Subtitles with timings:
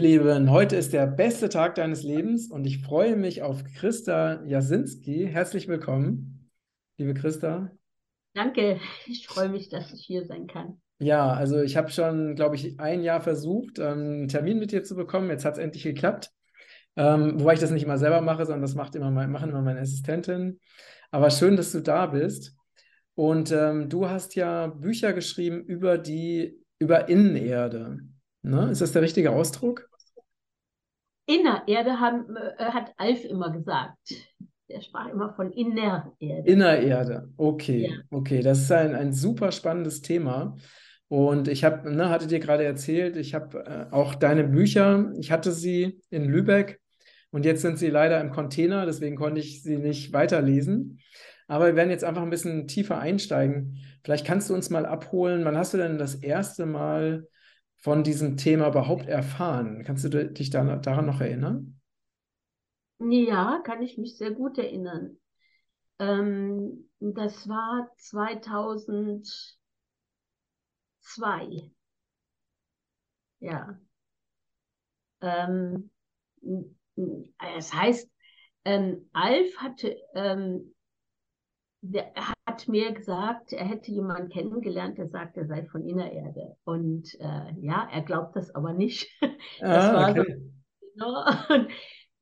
[0.00, 4.42] Ihr Lieben, heute ist der beste Tag deines Lebens und ich freue mich auf Christa
[4.46, 5.28] Jasinski.
[5.30, 6.50] Herzlich willkommen,
[6.96, 7.70] liebe Christa.
[8.32, 10.80] Danke, ich freue mich, dass ich hier sein kann.
[11.00, 14.96] Ja, also ich habe schon, glaube ich, ein Jahr versucht, einen Termin mit dir zu
[14.96, 15.28] bekommen.
[15.28, 16.30] Jetzt hat es endlich geklappt.
[16.96, 19.60] Ähm, wobei ich das nicht immer selber mache, sondern das macht immer mein, machen immer
[19.60, 20.60] meine Assistentin.
[21.10, 22.56] Aber schön, dass du da bist.
[23.16, 27.98] Und ähm, du hast ja Bücher geschrieben über die, über Innenerde.
[28.40, 28.70] Ne?
[28.70, 29.89] Ist das der richtige Ausdruck?
[31.30, 33.96] Innererde haben, äh, hat Alf immer gesagt.
[34.68, 36.12] Der sprach immer von Innererde.
[36.18, 37.96] Innererde, okay, ja.
[38.10, 38.40] okay.
[38.40, 40.56] Das ist ein, ein super spannendes Thema.
[41.08, 45.32] Und ich habe, ne, hatte dir gerade erzählt, ich habe äh, auch deine Bücher, ich
[45.32, 46.80] hatte sie in Lübeck
[47.32, 51.00] und jetzt sind sie leider im Container, deswegen konnte ich sie nicht weiterlesen.
[51.48, 53.78] Aber wir werden jetzt einfach ein bisschen tiefer einsteigen.
[54.04, 57.26] Vielleicht kannst du uns mal abholen, wann hast du denn das erste Mal
[57.80, 59.82] von diesem Thema überhaupt erfahren?
[59.84, 61.80] Kannst du dich da, daran noch erinnern?
[62.98, 65.16] Ja, kann ich mich sehr gut erinnern.
[65.98, 69.56] Ähm, das war 2002.
[73.40, 73.78] Ja.
[75.22, 75.90] Ähm,
[77.56, 78.10] es heißt,
[78.64, 80.74] ähm, Alf hatte ähm,
[81.82, 82.12] der
[82.46, 86.56] hat mir gesagt, er hätte jemanden kennengelernt, der sagt, er sei von Innererde.
[86.64, 89.08] Und äh, ja, er glaubt das aber nicht.
[89.60, 90.40] Das, ah, war okay.
[90.96, 91.66] so, genau,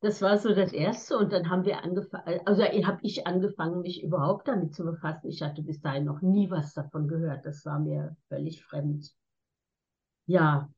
[0.00, 1.19] das war so das Erste.
[1.19, 5.28] Und dann haben wir angefangen, also habe ich angefangen, mich überhaupt damit zu befassen.
[5.28, 7.45] Ich hatte bis dahin noch nie was davon gehört.
[7.45, 9.12] Das war mir völlig fremd.
[10.27, 10.69] Ja,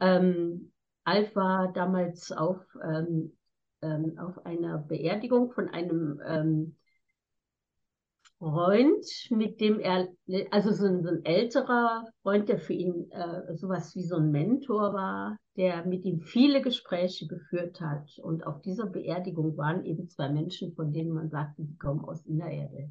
[0.00, 0.72] ähm,
[1.04, 3.36] Alf war damals auf, ähm,
[3.80, 6.76] ähm, auf einer Beerdigung von einem ähm,
[8.38, 10.08] Freund, mit dem er,
[10.50, 14.30] also so ein, so ein älterer Freund, der für ihn äh, sowas wie so ein
[14.30, 18.16] Mentor war, der mit ihm viele Gespräche geführt hat.
[18.22, 22.24] Und auf dieser Beerdigung waren eben zwei Menschen, von denen man sagte, die kommen aus
[22.26, 22.90] Innererde.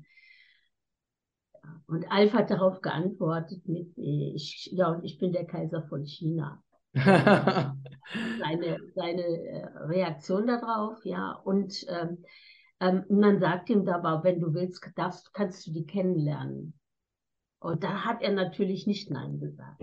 [1.88, 6.62] Und Alf hat darauf geantwortet mit, ich, ja, und ich bin der Kaiser von China.
[6.94, 11.40] seine, seine äh, Reaktion darauf, ja.
[11.44, 12.24] Und ähm,
[12.80, 16.74] ähm, man sagt ihm aber, wenn du willst, darfst, kannst du die kennenlernen.
[17.60, 19.82] Und da hat er natürlich nicht Nein gesagt.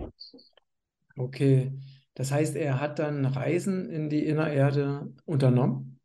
[1.17, 1.73] Okay,
[2.13, 5.99] das heißt, er hat dann Reisen in die Innererde unternommen?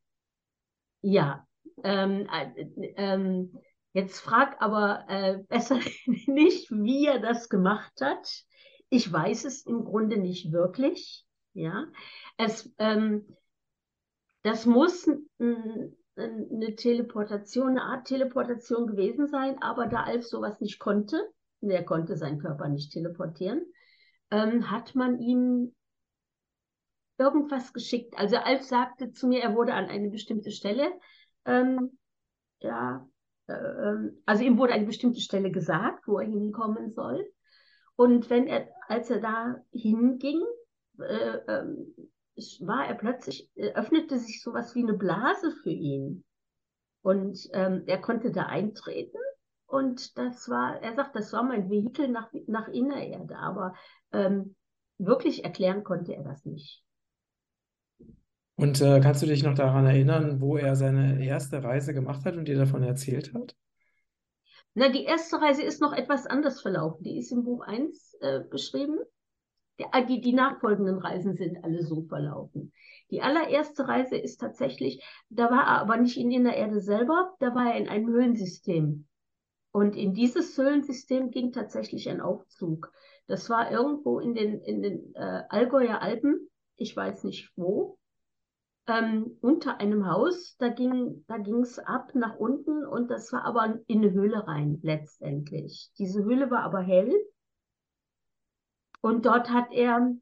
[1.01, 1.47] Ja,
[1.85, 3.59] ähm, äh, ähm,
[3.93, 5.81] jetzt frag aber äh, besser
[6.27, 8.45] nicht, wie er das gemacht hat.
[8.89, 11.25] Ich weiß es im Grunde nicht wirklich.
[11.53, 11.87] Ja,
[12.37, 13.37] es, ähm,
[14.43, 15.09] das muss
[16.17, 21.23] eine Teleportation, eine Art Teleportation gewesen sein, aber da Alf sowas nicht konnte,
[21.61, 23.65] er konnte seinen Körper nicht teleportieren,
[24.31, 25.75] ähm, hat man ihm
[27.19, 28.15] irgendwas geschickt.
[28.17, 30.91] Also Alf sagte zu mir, er wurde an eine bestimmte Stelle,
[31.45, 31.99] ähm,
[32.61, 33.07] ja,
[33.47, 37.31] äh, also ihm wurde eine bestimmte Stelle gesagt, wo er hinkommen soll.
[37.97, 40.43] Und wenn er, als er da hinging,
[40.99, 41.95] äh, ähm,
[42.61, 46.25] war er plötzlich, äh, öffnete sich sowas wie eine Blase für ihn.
[47.03, 49.19] Und ähm, er konnte da eintreten.
[49.67, 53.37] Und das war, er sagt, das war mein Vehikel nach, nach Innererde.
[53.37, 53.75] Aber
[54.13, 54.57] ähm,
[54.99, 56.83] wirklich erklären konnte er das nicht.
[58.57, 62.37] Und äh, kannst du dich noch daran erinnern, wo er seine erste Reise gemacht hat
[62.37, 63.57] und dir davon erzählt hat?
[64.75, 67.03] Na, die erste Reise ist noch etwas anders verlaufen.
[67.03, 68.99] Die ist im Buch 1 äh, beschrieben.
[69.93, 72.73] Ah, die, die nachfolgenden Reisen sind alle so verlaufen.
[73.11, 77.55] Die allererste Reise ist tatsächlich, da war er aber nicht in der Erde selber, da
[77.55, 79.07] war er in einem Höhlensystem.
[79.73, 82.93] Und in dieses Höhlensystem ging tatsächlich ein Aufzug.
[83.27, 87.99] Das war irgendwo in den, in den äh, Allgäuer Alpen, ich weiß nicht wo,
[88.89, 90.57] ähm, unter einem Haus.
[90.59, 94.81] Da ging da es ab nach unten und das war aber in eine Höhle rein
[94.83, 95.91] letztendlich.
[95.99, 97.15] Diese Höhle war aber hell
[99.01, 100.15] und dort hat er,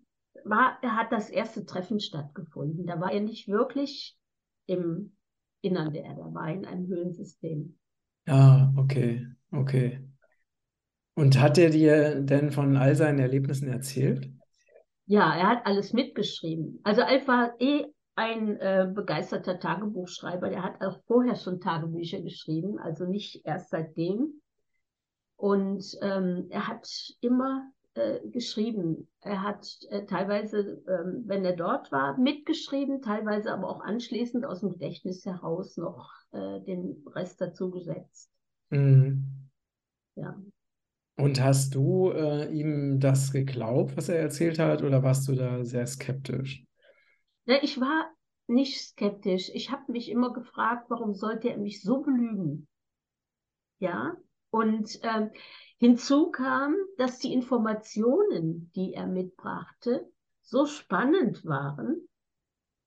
[0.44, 2.86] war, er hat das erste Treffen stattgefunden.
[2.86, 4.16] Da war er nicht wirklich
[4.66, 5.16] im
[5.60, 7.78] Innern der Erde, er war in einem Höhlensystem.
[8.26, 10.00] Ah, okay, okay.
[11.14, 14.30] Und hat er dir denn von all seinen Erlebnissen erzählt?
[15.06, 16.80] Ja, er hat alles mitgeschrieben.
[16.84, 20.50] Also Alf war eh ein äh, begeisterter Tagebuchschreiber.
[20.50, 24.40] Der hat auch vorher schon Tagebücher geschrieben, also nicht erst seitdem.
[25.36, 26.86] Und ähm, er hat
[27.20, 29.08] immer äh, geschrieben.
[29.20, 34.60] Er hat äh, teilweise, ähm, wenn er dort war, mitgeschrieben, teilweise aber auch anschließend aus
[34.60, 38.30] dem Gedächtnis heraus noch äh, den Rest dazu gesetzt.
[38.70, 39.50] Mhm.
[40.14, 40.40] Ja.
[41.16, 45.64] Und hast du äh, ihm das geglaubt, was er erzählt hat, oder warst du da
[45.64, 46.64] sehr skeptisch?
[47.44, 48.10] Ja, ich war
[48.46, 49.50] nicht skeptisch.
[49.52, 52.68] Ich habe mich immer gefragt, warum sollte er mich so belügen?
[53.80, 54.16] Ja,
[54.50, 55.30] und ähm,
[55.78, 60.10] hinzu kam, dass die Informationen, die er mitbrachte,
[60.42, 62.08] so spannend waren,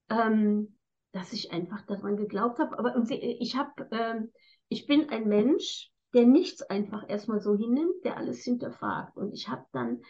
[0.10, 0.78] ähm,
[1.14, 2.78] dass ich einfach daran geglaubt habe.
[2.78, 4.32] Aber ich habe, ähm,
[4.68, 9.16] ich bin ein Mensch, der nichts einfach erstmal so hinnimmt, der alles hinterfragt.
[9.16, 10.02] Und ich habe dann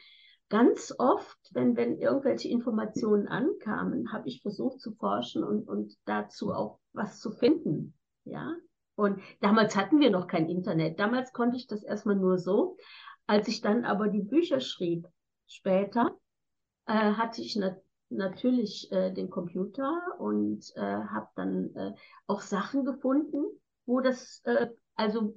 [0.49, 6.51] ganz oft, wenn, wenn irgendwelche Informationen ankamen, habe ich versucht zu forschen und, und dazu
[6.51, 7.93] auch was zu finden.
[8.25, 8.55] Ja.
[9.01, 10.99] Und damals hatten wir noch kein Internet.
[10.99, 12.77] Damals konnte ich das erstmal nur so.
[13.25, 15.07] Als ich dann aber die Bücher schrieb,
[15.47, 16.15] später,
[16.85, 17.75] äh, hatte ich na
[18.09, 21.93] natürlich äh, den Computer und äh, habe dann äh,
[22.27, 23.43] auch Sachen gefunden,
[23.87, 25.35] wo das, äh, also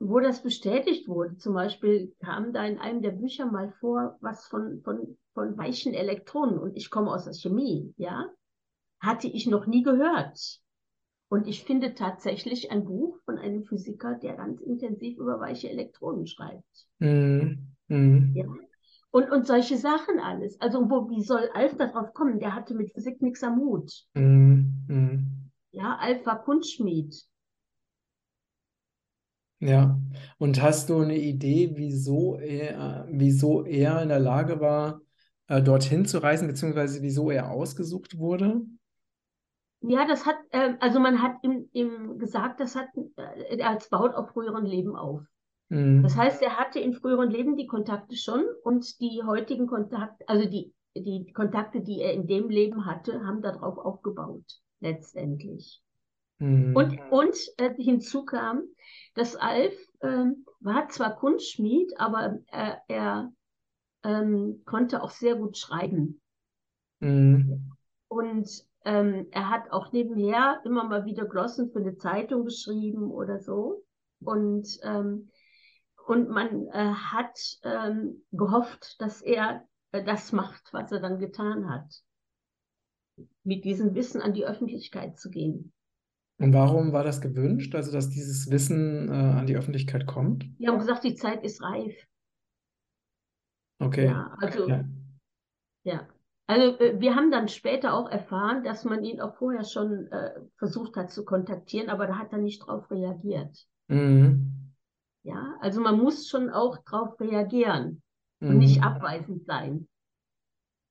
[0.00, 1.36] wo das bestätigt wurde.
[1.36, 5.94] Zum Beispiel kam da in einem der Bücher mal vor, was von, von, von weichen
[5.94, 6.58] Elektronen.
[6.58, 8.28] Und ich komme aus der Chemie, ja.
[8.98, 10.61] Hatte ich noch nie gehört.
[11.32, 16.26] Und ich finde tatsächlich ein Buch von einem Physiker, der ganz intensiv über weiche Elektronen
[16.26, 16.86] schreibt.
[16.98, 18.34] Mm, mm.
[18.34, 18.44] Ja.
[19.10, 20.60] Und, und solche Sachen alles.
[20.60, 22.38] Also, wo, wie soll Alf darauf kommen?
[22.38, 23.90] Der hatte mit Physik nichts am Hut.
[24.12, 25.20] Mm,
[25.70, 27.16] ja, Alf war Kunstschmied.
[29.58, 29.98] Ja,
[30.36, 35.00] und hast du eine Idee, wieso er, wieso er in der Lage war,
[35.46, 38.66] äh, dorthin zu reisen, beziehungsweise wieso er ausgesucht wurde?
[39.82, 44.14] Ja, das hat, äh, also man hat ihm, ihm gesagt, das hat, äh, er baut
[44.14, 45.22] auf früheren Leben auf.
[45.68, 46.02] Mhm.
[46.02, 50.48] Das heißt, er hatte in früheren Leben die Kontakte schon und die heutigen Kontakte, also
[50.48, 54.44] die, die Kontakte, die er in dem Leben hatte, haben darauf aufgebaut,
[54.80, 55.82] letztendlich.
[56.38, 56.76] Mhm.
[56.76, 58.62] Und, und äh, hinzu kam,
[59.14, 60.26] dass Alf äh,
[60.60, 63.32] war zwar Kunstschmied, aber äh, er
[64.04, 66.20] ähm, konnte auch sehr gut schreiben.
[67.00, 67.72] Mhm.
[68.08, 68.48] Und
[68.84, 73.84] ähm, er hat auch nebenher immer mal wieder Glossen für eine Zeitung geschrieben oder so.
[74.20, 75.30] Und, ähm,
[76.06, 81.68] und man äh, hat ähm, gehofft, dass er äh, das macht, was er dann getan
[81.68, 82.02] hat.
[83.44, 85.72] Mit diesem Wissen an die Öffentlichkeit zu gehen.
[86.38, 90.44] Und warum war das gewünscht, also dass dieses Wissen äh, an die Öffentlichkeit kommt?
[90.58, 91.94] Die haben gesagt, die Zeit ist reif.
[93.78, 94.06] Okay.
[94.06, 94.84] Ja, also, ja.
[95.84, 96.08] ja.
[96.46, 100.32] Also äh, wir haben dann später auch erfahren, dass man ihn auch vorher schon äh,
[100.56, 103.66] versucht hat zu kontaktieren, aber da hat er nicht drauf reagiert.
[103.88, 104.72] Mhm.
[105.22, 108.02] Ja, also man muss schon auch drauf reagieren
[108.40, 108.48] mhm.
[108.48, 109.88] und nicht abweisend sein.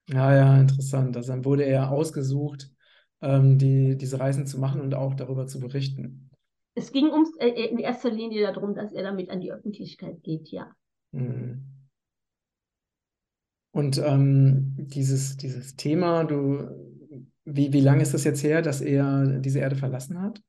[0.07, 1.15] Ja, ja, interessant.
[1.15, 2.69] Also dann wurde er ausgesucht,
[3.21, 6.30] ähm, die, diese Reisen zu machen und auch darüber zu berichten.
[6.74, 10.50] Es ging ums, äh, in erster Linie darum, dass er damit an die Öffentlichkeit geht,
[10.50, 10.71] ja.
[11.12, 11.70] Mhm.
[13.71, 16.69] Und ähm, dieses, dieses Thema, du,
[17.45, 20.41] wie, wie lange ist das jetzt her, dass er diese Erde verlassen hat?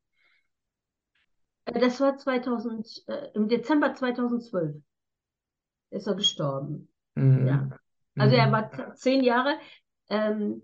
[1.66, 4.76] Äh, das war 2000, äh, im Dezember 2012
[5.90, 6.88] ist er gestorben.
[7.14, 7.46] Mhm.
[7.46, 7.68] Ja.
[8.16, 8.40] Also mhm.
[8.40, 9.56] er war zehn Jahre,
[10.08, 10.62] ähm,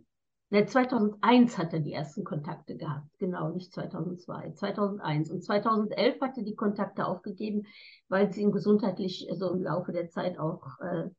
[0.50, 5.30] Ne, 2001 hat er die ersten Kontakte gehabt, genau, nicht 2002, 2001.
[5.30, 7.66] Und 2011 hat er die Kontakte aufgegeben,
[8.08, 11.10] weil sie ihm gesundheitlich so also im Laufe der Zeit auch äh,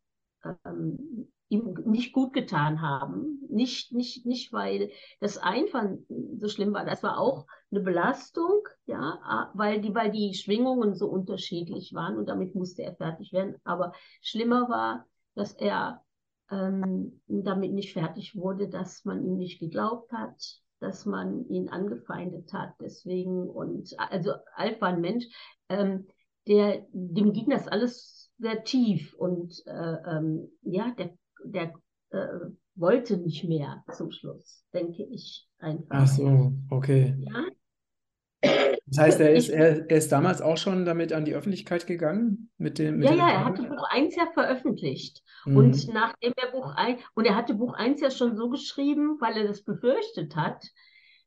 [0.66, 3.40] ähm, ihm nicht gut getan haben.
[3.50, 5.86] Nicht, nicht, nicht, weil das einfach
[6.38, 6.86] so schlimm war.
[6.86, 12.30] Das war auch eine Belastung, ja, weil die, weil die Schwingungen so unterschiedlich waren und
[12.30, 13.56] damit musste er fertig werden.
[13.64, 15.06] Aber schlimmer war,
[15.36, 16.04] dass er
[16.52, 22.54] ähm, damit nicht fertig wurde, dass man ihm nicht geglaubt hat, dass man ihn angefeindet
[22.54, 22.74] hat.
[22.80, 25.26] Deswegen und also Alf war ein Mensch,
[25.70, 26.08] ähm,
[26.48, 31.12] der dem ging das alles sehr tief und äh, ähm, ja, der,
[31.44, 31.74] der
[32.12, 32.40] äh,
[32.76, 35.88] wollte nicht mehr zum Schluss, denke ich einfach.
[35.90, 37.16] Ach so, okay.
[37.20, 37.46] Ja,
[38.42, 42.50] das heißt, er ist, er, er ist damals auch schon damit an die Öffentlichkeit gegangen?
[42.58, 45.22] Mit dem, mit ja, ja, er hatte Buch 1 ja veröffentlicht.
[45.46, 45.58] Mhm.
[45.58, 49.38] Und nachdem er Buch 1, und er hatte Buch 1 ja schon so geschrieben, weil
[49.38, 50.64] er das befürchtet hat,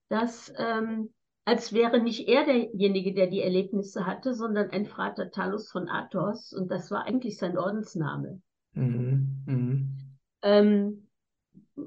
[0.09, 1.13] dass ähm,
[1.45, 6.53] als wäre nicht er derjenige, der die Erlebnisse hatte, sondern ein Frater Talus von Athos.
[6.53, 8.41] Und das war eigentlich sein Ordensname.
[8.75, 9.43] Mhm.
[9.47, 9.89] Mhm.
[10.43, 11.09] Ähm,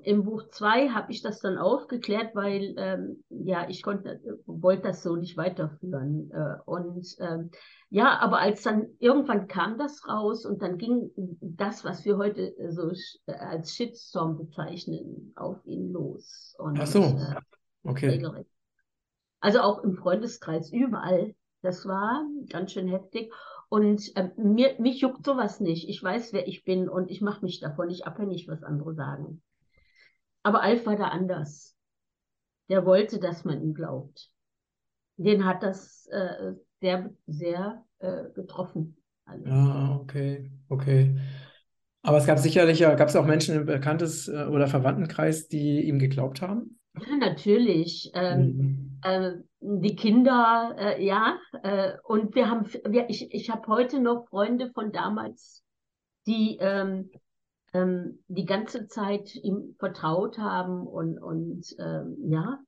[0.03, 5.03] im Buch 2 habe ich das dann aufgeklärt, weil ähm, ja, ich konnte, wollte das
[5.03, 6.31] so nicht weiterführen.
[6.31, 7.51] Äh, und ähm,
[7.89, 12.53] ja, aber als dann irgendwann kam das raus und dann ging das, was wir heute
[12.69, 12.91] so
[13.27, 16.55] äh, als Shitstorm bezeichnen, auf ihn los.
[16.57, 17.35] Und, Ach so, äh,
[17.83, 18.21] okay.
[19.45, 21.35] Also auch im Freundeskreis, überall.
[21.61, 23.31] Das war ganz schön heftig.
[23.69, 25.87] Und äh, mir, mich juckt sowas nicht.
[25.87, 29.43] Ich weiß, wer ich bin und ich mache mich davon nicht abhängig, was andere sagen.
[30.41, 31.75] aber Alf war da anders.
[32.69, 34.31] Der wollte, dass man ihm glaubt.
[35.17, 38.97] Den hat das äh, sehr, sehr äh, getroffen.
[39.25, 39.45] Also.
[39.45, 41.15] Ah, okay, okay.
[42.01, 45.99] Aber es gab sicherlich, gab es auch Menschen im Bekanntes- äh, oder Verwandtenkreis, die ihm
[45.99, 46.79] geglaubt haben?
[46.95, 48.11] Ja, natürlich.
[48.15, 48.84] Ähm, mhm.
[49.05, 51.37] Äh, die Kinder, äh, ja.
[51.63, 55.63] Äh, und wir haben, wir, ich, ich habe heute noch Freunde von damals,
[56.27, 57.11] die ähm,
[57.73, 62.59] ähm, die ganze Zeit ihm vertraut haben und, und ähm, ja,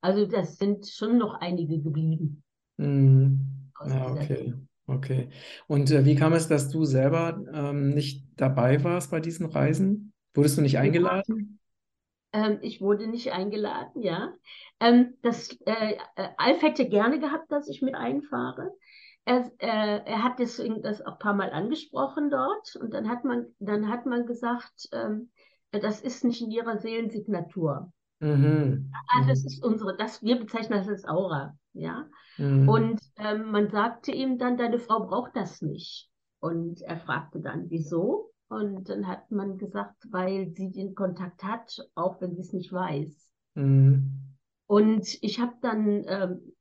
[0.00, 2.42] also das sind schon noch einige geblieben.
[2.76, 3.70] Mhm.
[3.86, 4.54] Ja, okay.
[4.86, 5.28] Okay.
[5.66, 10.12] Und äh, wie kam es, dass du selber ähm, nicht dabei warst bei diesen Reisen?
[10.34, 11.58] Wurdest du nicht eingeladen?
[12.34, 14.32] Ähm, ich wurde nicht eingeladen, ja.
[14.80, 18.72] Ähm, das, äh, äh, Alf hätte gerne gehabt, dass ich mit einfahre.
[19.24, 23.24] Er, äh, er hat deswegen das auch ein paar Mal angesprochen dort und dann hat
[23.24, 25.30] man, dann hat man gesagt, ähm,
[25.70, 27.92] das ist nicht in ihrer Seelensignatur.
[28.18, 28.90] Mhm.
[29.08, 29.46] Ah, das mhm.
[29.46, 32.06] ist unsere, das, wir bezeichnen das als Aura, ja.
[32.36, 32.68] Mhm.
[32.68, 36.10] Und ähm, man sagte ihm dann, deine Frau braucht das nicht.
[36.40, 38.33] Und er fragte dann, wieso?
[38.48, 42.72] Und dann hat man gesagt, weil sie den Kontakt hat, auch wenn sie es nicht
[42.72, 43.32] weiß.
[43.54, 44.36] Mhm.
[44.66, 46.52] Und ich habe dann ähm,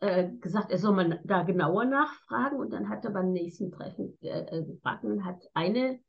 [0.00, 2.58] äh, gesagt, er soll mal da genauer nachfragen.
[2.58, 6.00] Und dann hat er beim nächsten Treffen äh, äh, gefragt und hat eine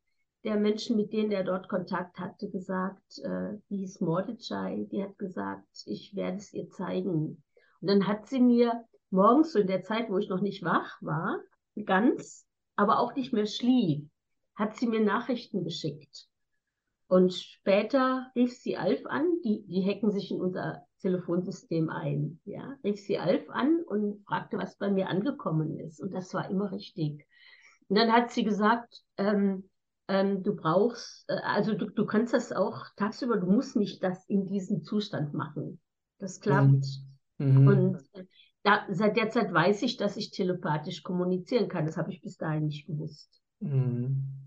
[0.44, 5.18] der Menschen, mit denen er dort Kontakt hatte, gesagt, äh, die hieß Mordechai, die hat
[5.18, 7.44] gesagt, ich werde es ihr zeigen.
[7.82, 11.02] Und dann hat sie mir morgens, so in der Zeit, wo ich noch nicht wach
[11.02, 11.40] war,
[11.86, 14.10] ganz, aber auch nicht mehr schlief,
[14.56, 16.28] hat sie mir Nachrichten geschickt.
[17.08, 22.40] Und später rief sie Alf an, die, die hacken sich in unser Telefonsystem ein.
[22.46, 26.02] Ja, rief sie Alf an und fragte, was bei mir angekommen ist.
[26.02, 27.28] Und das war immer richtig.
[27.88, 29.70] Und dann hat sie gesagt, ähm,
[30.08, 34.28] ähm, du brauchst, äh, also du, du kannst das auch tagsüber, du musst nicht das
[34.28, 35.80] in diesem Zustand machen.
[36.20, 36.86] Das klappt.
[37.38, 37.68] Mhm.
[37.68, 38.26] Und äh,
[38.64, 41.86] da, seit der Zeit weiß ich, dass ich telepathisch kommunizieren kann.
[41.86, 43.42] Das habe ich bis dahin nicht gewusst.
[43.60, 44.43] Mhm.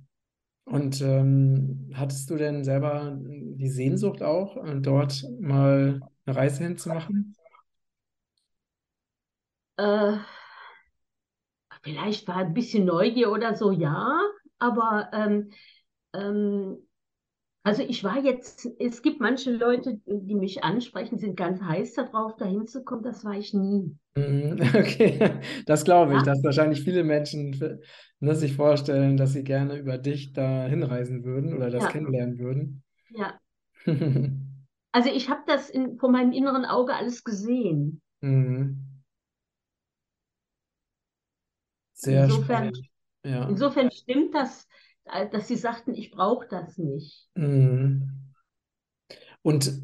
[0.67, 7.35] Und ähm, hattest du denn selber die Sehnsucht auch, äh, dort mal eine Reise hinzumachen?
[9.79, 10.19] Äh,
[11.83, 14.21] vielleicht war ein bisschen Neugier oder so, ja.
[14.59, 15.51] Aber ähm,
[16.15, 16.79] ähm,
[17.67, 22.37] also ich war jetzt, es gibt manche Leute, die mich ansprechen, sind ganz heiß darauf,
[22.37, 23.03] da hinzukommen.
[23.03, 23.93] Das war ich nie.
[24.15, 26.27] Mhm, okay, das glaube ich, ja?
[26.27, 27.81] dass wahrscheinlich viele Menschen
[28.21, 31.91] ne, sich vorstellen, dass sie gerne über dich da hinreisen würden oder das ja.
[31.91, 32.85] kennenlernen würden.
[33.11, 33.37] Ja.
[34.93, 38.01] also ich habe das in, vor meinem inneren Auge alles gesehen.
[38.21, 39.03] Mhm.
[41.95, 42.91] Sehr Insofern, spannend.
[43.25, 43.49] Ja.
[43.49, 44.69] Insofern stimmt das,
[45.31, 47.29] dass sie sagten, ich brauche das nicht.
[47.35, 48.33] Mhm.
[49.43, 49.81] Und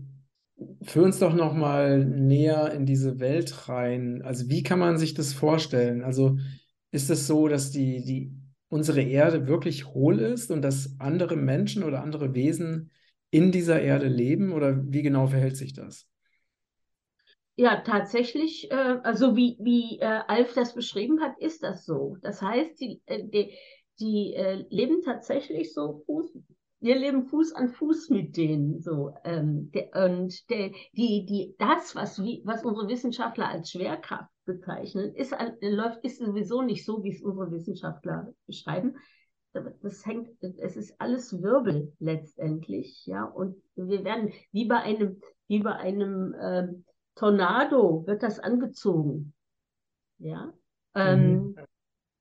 [0.83, 4.23] führ uns doch noch mal näher in diese Welt rein.
[4.23, 6.02] Also wie kann man sich das vorstellen?
[6.02, 6.38] Also
[6.91, 8.33] ist es so, dass die, die,
[8.69, 12.91] unsere Erde wirklich hohl ist und dass andere Menschen oder andere Wesen
[13.31, 14.52] in dieser Erde leben?
[14.52, 16.09] Oder wie genau verhält sich das?
[17.57, 22.17] Ja, tatsächlich, äh, also wie, wie äh, Alf das beschrieben hat, ist das so.
[22.23, 23.55] Das heißt, die, äh, die,
[24.02, 26.37] die äh, leben tatsächlich so Fuß,
[26.80, 29.14] wir leben Fuß an Fuß mit denen so.
[29.25, 35.32] Ähm, der, und der, die, die, das, was, was unsere Wissenschaftler als Schwerkraft bezeichnen, ist,
[35.61, 38.97] läuft, ist sowieso nicht so, wie es unsere Wissenschaftler beschreiben.
[39.52, 43.25] Das hängt, es ist alles Wirbel letztendlich, ja.
[43.25, 49.35] Und wir werden wie bei einem, wie bei einem ähm, Tornado wird das angezogen.
[50.18, 50.52] Ja.
[50.94, 51.56] Ähm, mhm.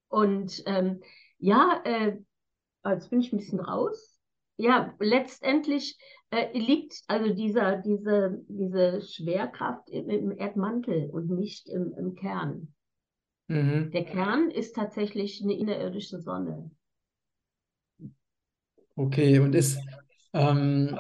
[0.10, 1.02] Und ähm,
[1.42, 2.18] ja, äh,
[2.86, 4.20] jetzt bin ich ein bisschen raus.
[4.58, 5.98] Ja, letztendlich
[6.30, 12.74] äh, liegt also dieser, diese, diese Schwerkraft im, im Erdmantel und nicht im, im Kern.
[13.48, 13.90] Mhm.
[13.92, 16.70] Der Kern ist tatsächlich eine innerirdische Sonne.
[18.96, 19.80] Okay, und ist,
[20.34, 20.96] ähm,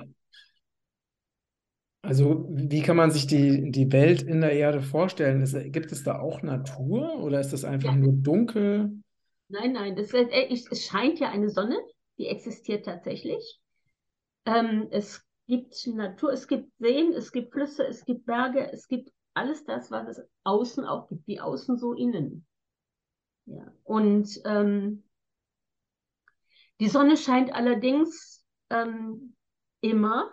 [2.01, 5.41] also wie kann man sich die, die Welt in der Erde vorstellen?
[5.41, 7.97] Ist, gibt es da auch Natur oder ist das einfach ja.
[7.97, 8.91] nur dunkel?
[9.51, 11.77] Nein, nein, das, äh, es scheint ja eine Sonne,
[12.17, 13.59] die existiert tatsächlich.
[14.45, 19.11] Ähm, es gibt Natur, es gibt Seen, es gibt Flüsse, es gibt Berge, es gibt
[19.33, 22.45] alles das, was es außen auch gibt, wie außen so innen.
[23.45, 23.71] Ja.
[23.83, 25.03] Und ähm,
[26.79, 29.35] die Sonne scheint allerdings ähm,
[29.81, 30.31] immer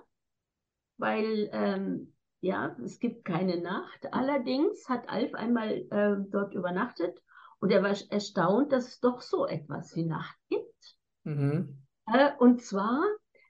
[0.99, 4.13] weil ähm, ja, es gibt keine Nacht.
[4.13, 7.19] Allerdings hat Alf einmal äh, dort übernachtet
[7.61, 10.97] und er war erstaunt, dass es doch so etwas wie Nacht gibt.
[11.25, 11.85] Mhm.
[12.07, 13.03] Äh, und zwar,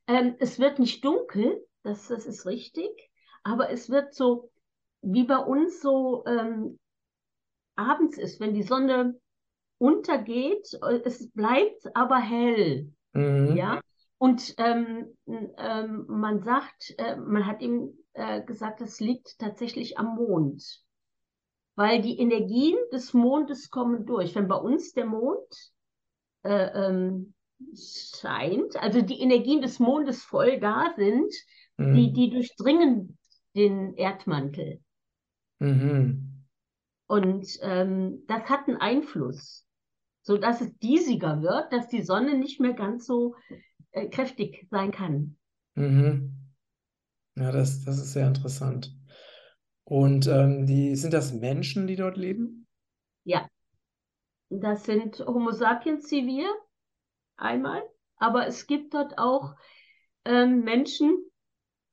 [0.06, 2.90] ähm, es wird nicht dunkel, das, das ist richtig.
[3.42, 4.50] Aber es wird so,
[5.02, 6.78] wie bei uns so ähm,
[7.76, 9.18] abends ist, wenn die Sonne
[9.78, 12.92] untergeht, äh, es bleibt aber hell.
[13.12, 13.56] Mhm.
[13.56, 13.80] Ja.
[14.18, 20.16] Und ähm, ähm, man sagt, äh, man hat ihm äh, gesagt, das liegt tatsächlich am
[20.16, 20.82] Mond.
[21.78, 24.34] Weil die Energien des Mondes kommen durch.
[24.34, 25.46] Wenn bei uns der Mond
[26.42, 27.34] äh, ähm,
[28.20, 31.32] scheint, also die Energien des Mondes voll da sind,
[31.76, 31.94] mhm.
[31.94, 33.16] die, die durchdringen
[33.54, 34.80] den Erdmantel.
[35.60, 36.44] Mhm.
[37.06, 39.64] Und ähm, das hat einen Einfluss,
[40.22, 43.36] sodass es diesiger wird, dass die Sonne nicht mehr ganz so
[43.92, 45.36] äh, kräftig sein kann.
[45.76, 46.34] Mhm.
[47.36, 48.97] Ja, das, das ist sehr interessant.
[49.88, 52.66] Und ähm, die, sind das Menschen, die dort leben?
[53.24, 53.48] Ja,
[54.50, 56.46] das sind Homo sapiens wir
[57.38, 57.82] einmal,
[58.16, 59.54] aber es gibt dort auch
[60.26, 61.16] ähm, Menschen,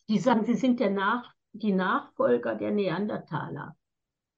[0.10, 3.78] die sagen, sie sind der Nach die Nachfolger der Neandertaler,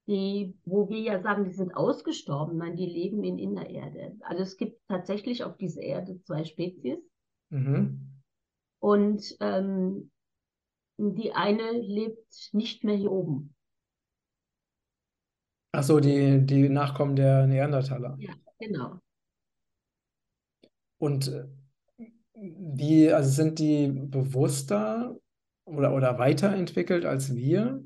[0.06, 4.18] die, wo wir ja sagen, die sind ausgestorben, nein, die leben in Innererde.
[4.22, 7.00] Also es gibt tatsächlich auf dieser Erde zwei Spezies.
[7.50, 8.22] Mhm.
[8.78, 10.12] Und ähm,
[10.98, 13.54] die eine lebt nicht mehr hier oben.
[15.72, 18.16] Ach so, die, die Nachkommen der Neandertaler.
[18.20, 19.00] Ja, genau.
[20.98, 21.46] Und äh,
[22.34, 25.16] die, also sind die bewusster
[25.66, 27.84] oder, oder weiterentwickelt als wir?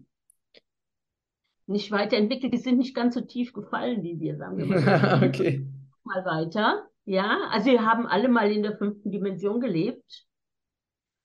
[1.68, 5.24] Nicht weiterentwickelt, die sind nicht ganz so tief gefallen wie wir, sagen wir mal.
[5.28, 5.68] okay.
[6.04, 6.88] Mal weiter.
[7.06, 10.26] Ja, also wir haben alle mal in der fünften Dimension gelebt.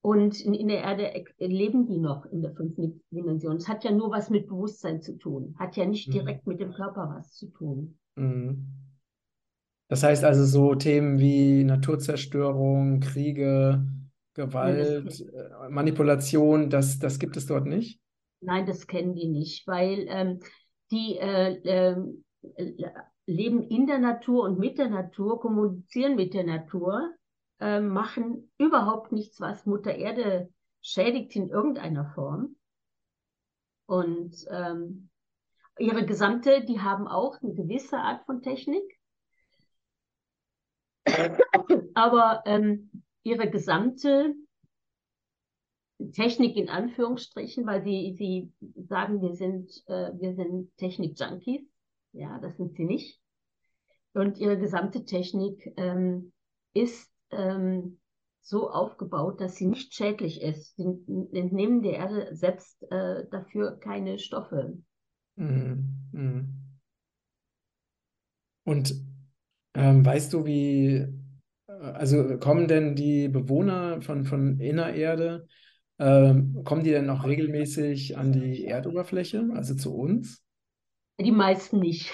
[0.06, 1.10] Und in, der Erde
[1.40, 3.56] leben die noch in der fünften Dimension.
[3.56, 5.56] Es hat ja nur was mit Bewusstsein zu tun.
[5.58, 6.12] Hat ja nicht mhm.
[6.12, 7.98] direkt mit dem Körper was zu tun.
[8.14, 8.68] Mhm.
[9.88, 13.84] Das heißt also so Themen wie Naturzerstörung, Kriege,
[14.34, 18.00] Gewalt, das äh, Manipulation, das, das gibt es dort nicht?
[18.40, 20.38] Nein, das kennen die nicht, weil ähm,
[20.92, 21.96] die äh, äh,
[23.26, 27.12] leben in der Natur und mit der Natur, kommunizieren mit der Natur
[27.60, 32.56] äh, machen überhaupt nichts, was Mutter Erde schädigt in irgendeiner Form.
[33.86, 35.08] Und ähm,
[35.78, 38.84] ihre gesamte, die haben auch eine gewisse Art von Technik.
[41.94, 44.34] Aber ähm, ihre gesamte
[46.12, 48.52] Technik in Anführungsstrichen, weil sie, sie
[48.86, 51.66] sagen, wir sind, äh, wir sind Technik-Junkies.
[52.12, 53.20] Ja, das sind sie nicht.
[54.12, 56.32] Und ihre gesamte Technik ähm,
[56.74, 57.98] ist ähm,
[58.46, 60.76] so aufgebaut, dass sie nicht schädlich ist.
[60.76, 60.84] Sie
[61.32, 64.78] entnehmen der Erde selbst äh, dafür keine Stoffe.
[65.34, 66.08] Mhm.
[66.12, 66.48] Mhm.
[68.64, 68.94] Und
[69.74, 71.06] ähm, weißt du, wie,
[71.68, 75.46] äh, also kommen denn die Bewohner von, von Innererde,
[75.98, 80.42] ähm, kommen die denn auch regelmäßig an die Erdoberfläche, also zu uns?
[81.18, 82.12] Die meisten nicht.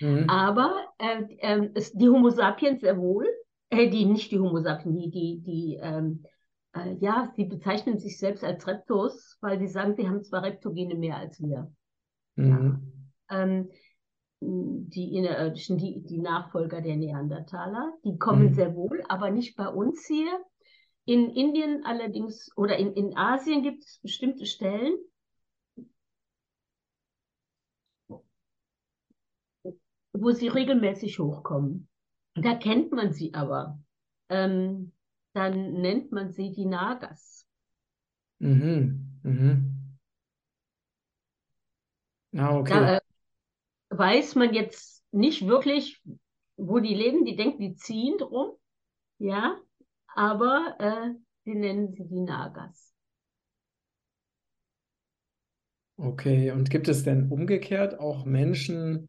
[0.00, 0.24] Mhm.
[0.28, 3.26] Aber äh, äh, die Homo sapiens sehr wohl
[3.70, 6.24] äh, die, nicht die Homo sapiens, die, die, die ähm,
[6.74, 10.94] äh, ja, sie bezeichnen sich selbst als Reptos, weil sie sagen, sie haben zwar Reptogene
[10.94, 11.72] mehr als wir.
[12.36, 12.82] Mhm.
[13.30, 13.42] Ja.
[13.42, 13.68] Ähm,
[14.40, 18.54] die Innerirdischen, die, die Nachfolger der Neandertaler, die kommen mhm.
[18.54, 20.44] sehr wohl, aber nicht bei uns hier.
[21.04, 24.94] In Indien allerdings oder in, in Asien gibt es bestimmte Stellen,
[30.12, 31.87] wo sie regelmäßig hochkommen.
[32.42, 33.78] Da kennt man sie aber.
[34.28, 34.92] Ähm,
[35.34, 37.46] dann nennt man sie die Nagas.
[38.40, 39.20] Mhm.
[39.24, 39.98] Mhm.
[42.36, 42.88] Ah, okay.
[42.88, 43.00] Da äh,
[43.90, 46.02] weiß man jetzt nicht wirklich,
[46.56, 47.24] wo die leben.
[47.24, 48.52] Die denken, die ziehen drum.
[49.18, 49.58] Ja,
[50.14, 52.94] aber äh, sie nennen sie die Nagas.
[55.96, 59.08] Okay, und gibt es denn umgekehrt auch Menschen,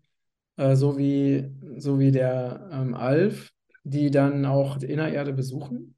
[0.59, 3.51] äh, so, wie, so wie der ähm, Alf,
[3.83, 5.95] die dann auch die Innererde besuchen?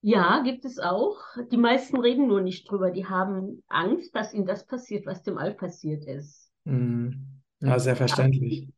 [0.00, 1.20] Ja, gibt es auch.
[1.52, 2.90] Die meisten reden nur nicht drüber.
[2.90, 6.50] Die haben Angst, dass ihnen das passiert, was dem Alf passiert ist.
[6.64, 7.42] Mhm.
[7.60, 8.68] Ja, sehr verständlich.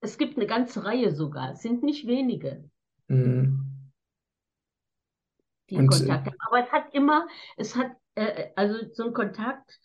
[0.00, 1.52] Es gibt eine ganze Reihe sogar.
[1.52, 2.62] Es sind nicht wenige.
[3.08, 3.66] Mhm.
[5.70, 6.32] Die Und, Kontakte.
[6.46, 9.80] Aber es hat immer, es hat, äh, also so ein Kontakt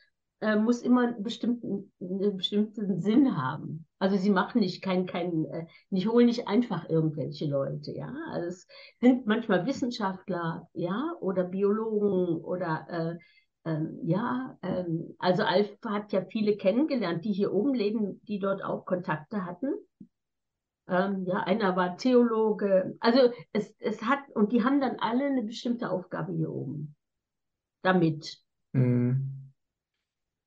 [0.46, 3.88] äh, muss immer einen bestimmten, einen bestimmten Sinn haben.
[3.98, 8.14] Also sie machen nicht kein, kein, äh, nicht holen nicht einfach irgendwelche Leute, ja.
[8.30, 8.68] Also es
[9.02, 13.18] sind manchmal Wissenschaftler, ja, oder Biologen oder äh,
[13.68, 18.64] ähm, ja, ähm, also Alf hat ja viele kennengelernt, die hier oben leben, die dort
[18.64, 19.74] auch Kontakte hatten.
[20.88, 22.96] Ähm, ja, einer war Theologe.
[23.00, 26.96] Also es, es hat, und die haben dann alle eine bestimmte Aufgabe hier oben.
[27.82, 28.38] Damit.
[28.74, 29.35] Mhm.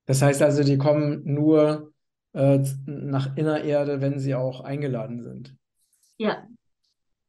[0.09, 1.93] Das heißt also, die kommen nur
[2.33, 5.55] äh, nach Innererde, wenn sie auch eingeladen sind.
[6.17, 6.47] Ja.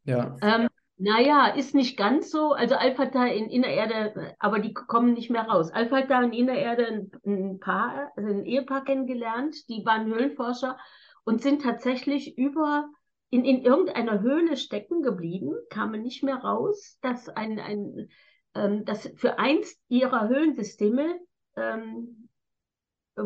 [0.05, 0.37] Ja.
[0.41, 2.53] Ähm, naja, ist nicht ganz so.
[2.53, 5.71] Also Alphata in Innererde, aber die kommen nicht mehr raus.
[5.71, 10.77] Alphata in Innererde ein, ein Paar, also ein Ehepaar kennengelernt, die waren Höhlenforscher
[11.25, 12.89] und sind tatsächlich über
[13.29, 18.07] in, in irgendeiner Höhle stecken geblieben, kamen nicht mehr raus, dass ein, ein
[18.55, 21.19] ähm, dass für eins ihrer Höhlensysteme,
[21.57, 22.28] ähm,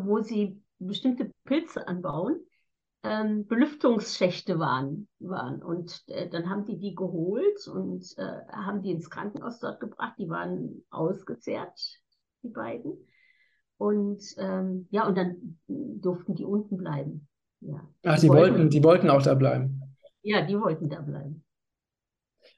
[0.04, 2.40] wo sie bestimmte Pilze anbauen,
[3.04, 5.08] ähm, Belüftungsschächte waren.
[5.20, 5.62] waren.
[5.62, 10.14] Und äh, dann haben die die geholt und äh, haben die ins Krankenhaus dort gebracht.
[10.18, 12.00] Die waren ausgezehrt,
[12.44, 12.98] die beiden.
[13.78, 17.28] Und ähm, ja, und dann durften die unten bleiben.
[17.60, 17.88] Ja.
[18.04, 19.82] Ach, die, die wollten, wollten, die wollten auch da bleiben.
[20.22, 21.44] Ja, die wollten da bleiben.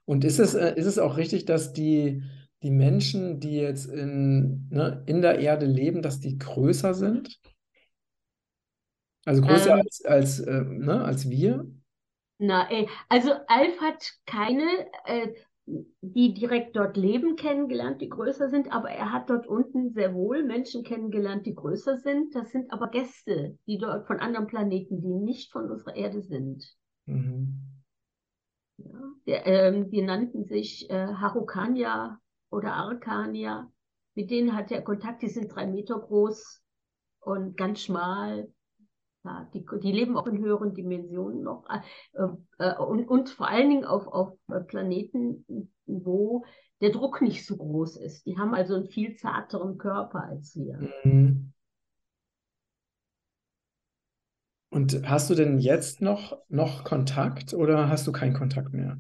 [0.06, 2.22] Und ist es, äh, ist es auch richtig, dass die,
[2.66, 7.40] die Menschen, die jetzt in, ne, in der Erde leben, dass die größer sind?
[9.24, 11.72] Also größer ähm, als, als, äh, ne, als wir?
[12.40, 14.64] Na, ey, also Alf hat keine,
[15.06, 15.32] äh,
[16.02, 20.44] die direkt dort leben, kennengelernt, die größer sind, aber er hat dort unten sehr wohl
[20.44, 22.34] Menschen kennengelernt, die größer sind.
[22.34, 26.66] Das sind aber Gäste, die dort von anderen Planeten, die nicht von unserer Erde sind.
[27.06, 27.62] Mhm.
[28.78, 32.20] Ja, der, ähm, die nannten sich äh, Harukania
[32.56, 33.70] oder Arkania.
[34.16, 36.64] Mit denen hat er Kontakt, die sind drei Meter groß
[37.20, 38.48] und ganz schmal.
[39.24, 41.66] Ja, die, die leben auch in höheren Dimensionen noch.
[42.14, 42.28] Äh,
[42.60, 44.38] äh, und, und vor allen Dingen auf, auf
[44.68, 45.46] Planeten,
[45.86, 46.46] wo
[46.82, 48.26] der Druck nicht so groß ist.
[48.26, 50.90] Die haben also einen viel zarteren Körper als wir.
[51.04, 51.52] Mhm.
[54.70, 58.98] Und hast du denn jetzt noch, noch Kontakt oder hast du keinen Kontakt mehr?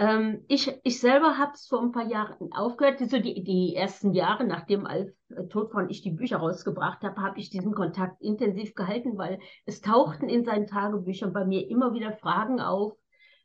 [0.00, 3.00] Ähm, ich, ich selber habe es vor ein paar Jahren aufgehört.
[3.00, 7.20] So die, die ersten Jahre, nachdem Alf äh, war und ich die Bücher rausgebracht habe,
[7.20, 11.92] habe ich diesen Kontakt intensiv gehalten, weil es tauchten in seinen Tagebüchern bei mir immer
[11.92, 12.94] wieder Fragen auf,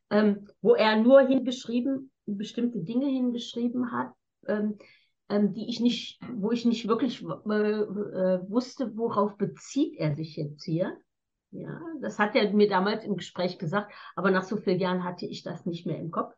[0.10, 4.14] ähm, wo er nur hingeschrieben, bestimmte Dinge hingeschrieben hat,
[4.48, 4.78] ähm,
[5.28, 7.28] ähm, die ich nicht, wo ich nicht wirklich äh,
[8.50, 10.96] wusste, worauf bezieht er sich jetzt hier.
[11.52, 15.26] Ja, das hat er mir damals im Gespräch gesagt, aber nach so vielen Jahren hatte
[15.26, 16.34] ich das nicht mehr im Kopf.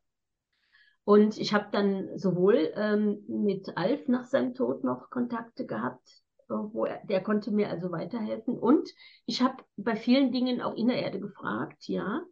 [1.08, 6.06] Und ich habe dann sowohl ähm, mit Alf nach seinem Tod noch Kontakte gehabt,
[6.50, 8.60] äh, wo er, der konnte mir also weiterhelfen.
[8.60, 8.90] Und
[9.26, 12.24] ich habe bei vielen Dingen auch Innererde gefragt, ja.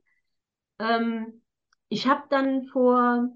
[0.79, 1.41] Ähm,
[1.87, 3.29] ich habe dann vor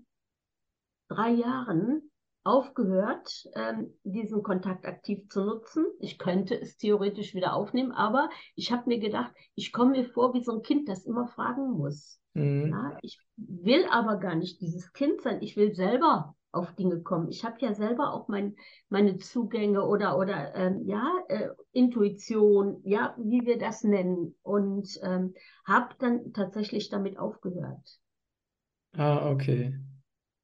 [1.08, 2.09] drei Jahren
[2.43, 5.86] aufgehört, ähm, diesen Kontakt aktiv zu nutzen.
[5.99, 10.34] Ich könnte es theoretisch wieder aufnehmen, aber ich habe mir gedacht, ich komme mir vor
[10.34, 12.19] wie so ein Kind, das immer fragen muss.
[12.34, 12.71] Mhm.
[12.71, 15.41] Ja, ich will aber gar nicht dieses Kind sein.
[15.41, 17.30] Ich will selber auf Dinge kommen.
[17.30, 18.56] Ich habe ja selber auch mein,
[18.89, 24.36] meine Zugänge oder, oder ähm, ja, äh, Intuition, ja, wie wir das nennen.
[24.41, 27.99] Und ähm, habe dann tatsächlich damit aufgehört.
[28.93, 29.78] Ah, okay.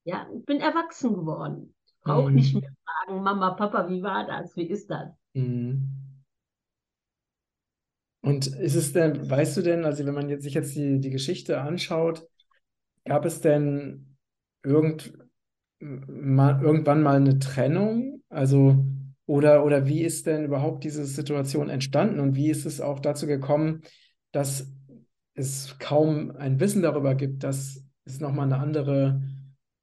[0.04, 1.75] Ja, ich bin erwachsen geworden.
[2.06, 2.36] Auch mhm.
[2.36, 4.56] nicht mehr fragen, Mama, Papa, wie war das?
[4.56, 5.10] Wie ist das?
[5.34, 5.90] Mhm.
[8.22, 11.12] Und ist es denn, weißt du denn, also wenn man jetzt, sich jetzt die, die
[11.12, 12.28] Geschichte anschaut,
[13.04, 14.18] gab es denn
[14.64, 15.14] irgend,
[15.80, 18.24] mal, irgendwann mal eine Trennung?
[18.30, 18.84] Also,
[19.28, 23.28] oder, oder wie ist denn überhaupt diese Situation entstanden und wie ist es auch dazu
[23.28, 23.82] gekommen,
[24.32, 24.72] dass
[25.36, 29.22] es kaum ein Wissen darüber gibt, dass es nochmal eine andere,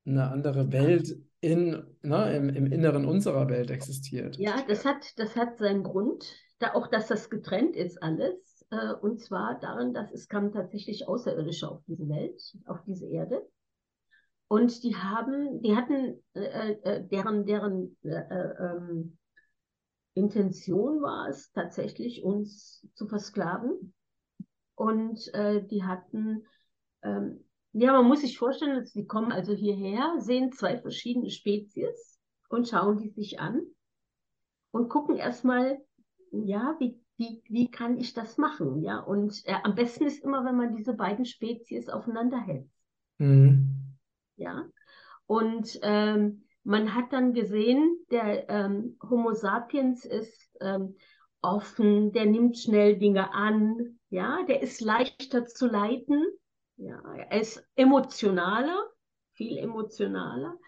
[0.04, 4.36] eine andere Welt in, ne, im, im Inneren unserer Welt existiert.
[4.38, 6.24] Ja, das hat, das hat seinen Grund,
[6.60, 8.64] da auch, dass das getrennt ist alles.
[8.70, 13.44] Äh, und zwar darin, dass es kamen tatsächlich Außerirdische auf diese Welt, auf diese Erde.
[14.46, 19.18] Und die haben, die hatten, äh, äh, deren, deren äh, äh, ähm,
[20.14, 23.94] Intention war es tatsächlich, uns zu versklaven.
[24.76, 26.46] Und äh, die hatten
[27.02, 32.18] ähm, ja, man muss sich vorstellen, dass die kommen also hierher, sehen zwei verschiedene Spezies
[32.48, 33.62] und schauen die sich an
[34.72, 35.78] und gucken erstmal,
[36.30, 38.82] ja, wie, wie, wie kann ich das machen?
[38.82, 42.68] Ja, und äh, am besten ist immer, wenn man diese beiden Spezies aufeinander hält.
[43.18, 43.96] Mhm.
[44.36, 44.66] Ja,
[45.26, 50.96] und ähm, man hat dann gesehen, der ähm, Homo sapiens ist ähm,
[51.40, 56.24] offen, der nimmt schnell Dinge an, ja, der ist leichter zu leiten
[56.82, 58.90] ja, er ist emotionaler,
[59.32, 60.58] viel emotionaler,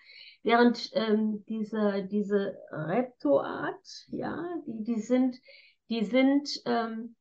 [0.42, 5.37] während ähm, diese, diese Reptoart, ja, die, die sind,
[5.88, 7.16] die sind, ähm,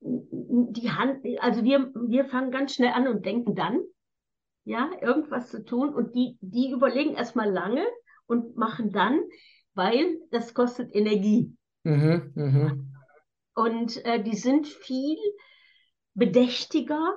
[0.00, 3.80] die Hand, also wir, wir fangen ganz schnell an und denken dann,
[4.64, 7.86] ja, irgendwas zu tun und die, die überlegen erstmal lange
[8.26, 9.20] und machen dann
[9.74, 11.56] weil das kostet Energie.
[11.84, 12.94] Mhm, mhm.
[13.54, 15.16] Und äh, die sind viel
[16.14, 17.14] bedächtiger,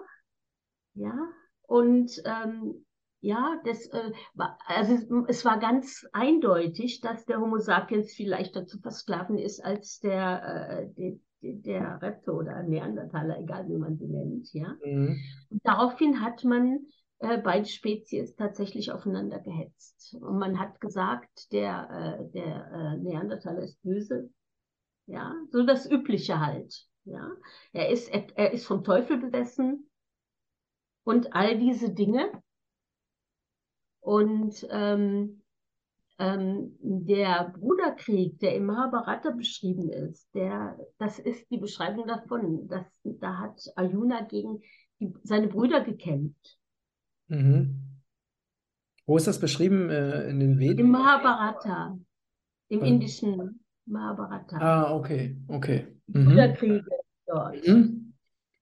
[0.96, 1.30] ja,
[1.68, 2.86] und ähm,
[3.24, 4.12] ja, das, äh,
[4.66, 10.02] also es war ganz eindeutig, dass der Homo sapiens viel leichter zu versklaven ist als
[10.02, 14.76] der, äh, der, der Repto oder Neandertaler, egal wie man sie nennt, ja.
[14.84, 15.18] Mhm.
[15.50, 16.86] Und daraufhin hat man
[17.20, 20.18] äh, beide Spezies tatsächlich aufeinander gehetzt.
[20.20, 24.30] Und man hat gesagt, der, äh, der äh, Neandertaler ist böse,
[25.06, 26.76] ja, so das Übliche halt,
[27.06, 27.32] ja.
[27.72, 29.90] Er ist, er, er ist vom Teufel besessen
[31.04, 32.32] und all diese Dinge.
[34.00, 35.42] Und ähm,
[36.20, 42.68] ähm, der Bruderkrieg, der im Mahabharata beschrieben ist, der, das ist die Beschreibung davon.
[42.68, 44.62] Dass, da hat Arjuna gegen
[45.00, 46.58] die, seine Brüder gekämpft.
[47.28, 47.80] Mhm.
[49.06, 50.80] Wo ist das beschrieben äh, in den Veden?
[50.80, 51.98] Im Mahabharata,
[52.70, 52.86] im Ah.
[52.86, 54.58] indischen Mahabharata.
[54.58, 55.88] Ah, okay, okay.
[56.08, 56.26] Mhm.
[56.26, 56.86] Brüderkriege
[57.26, 57.68] dort.
[57.68, 58.14] Mhm.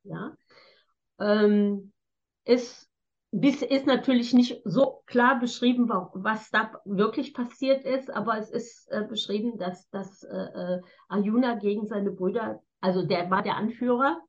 [0.03, 0.35] Ja.
[1.19, 1.90] Ähm,
[2.45, 2.89] ist,
[3.31, 8.49] bis, ist natürlich nicht so klar beschrieben, wa- was da wirklich passiert ist, aber es
[8.51, 13.55] ist äh, beschrieben, dass, dass äh, äh, Arjuna gegen seine Brüder, also der war der
[13.57, 14.21] Anführer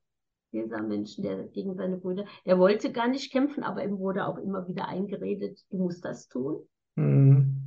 [0.53, 4.37] dieser Menschen, der gegen seine Brüder, der wollte gar nicht kämpfen, aber ihm wurde auch
[4.38, 6.68] immer wieder eingeredet, du musst das tun.
[6.96, 7.59] Mhm.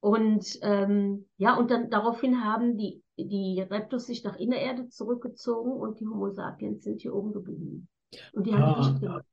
[0.00, 5.98] Und ähm, ja, und dann daraufhin haben die, die Reptos sich nach Innererde zurückgezogen und
[5.98, 7.88] die Homo sapiens sind hier oben geblieben.
[8.32, 8.98] Und die haben Ah.
[8.98, 9.24] Gemacht.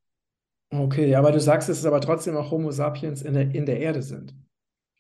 [0.72, 3.80] Okay, aber du sagst, dass es aber trotzdem auch Homo sapiens in der, in der
[3.80, 4.34] Erde sind.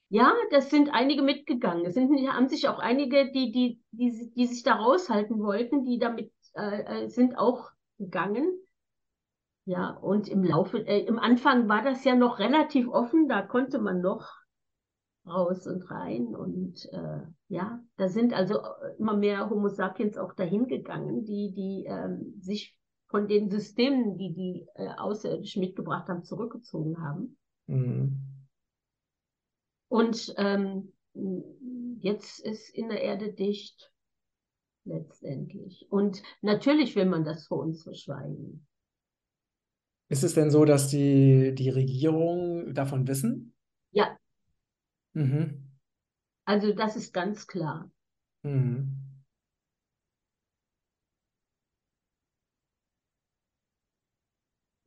[0.10, 1.86] Ja, das sind einige mitgegangen.
[1.86, 5.98] Es sind, haben sich auch einige, die, die, die, die sich da raushalten wollten, die
[5.98, 8.48] damit äh, äh, sind auch gegangen.
[9.66, 13.80] Ja, und im Laufe, äh, im Anfang war das ja noch relativ offen, da konnte
[13.80, 14.32] man noch
[15.28, 16.36] raus und rein.
[16.36, 18.60] Und äh, ja, da sind also
[19.00, 22.78] immer mehr Homo sapiens auch dahin gegangen, die, die ähm, sich
[23.16, 27.38] von den Systemen, die die äh, Außerirdischen mitgebracht haben, zurückgezogen haben.
[27.68, 28.18] Mhm.
[29.88, 30.92] Und ähm,
[32.02, 33.90] jetzt ist in der Erde dicht,
[34.84, 35.88] letztendlich.
[35.90, 38.68] Und natürlich will man das vor uns verschweigen.
[40.10, 43.56] Ist es denn so, dass die, die Regierung davon wissen?
[43.92, 44.18] Ja,
[45.14, 45.72] Mhm.
[46.44, 47.90] also das ist ganz klar.
[48.44, 49.05] Mhm.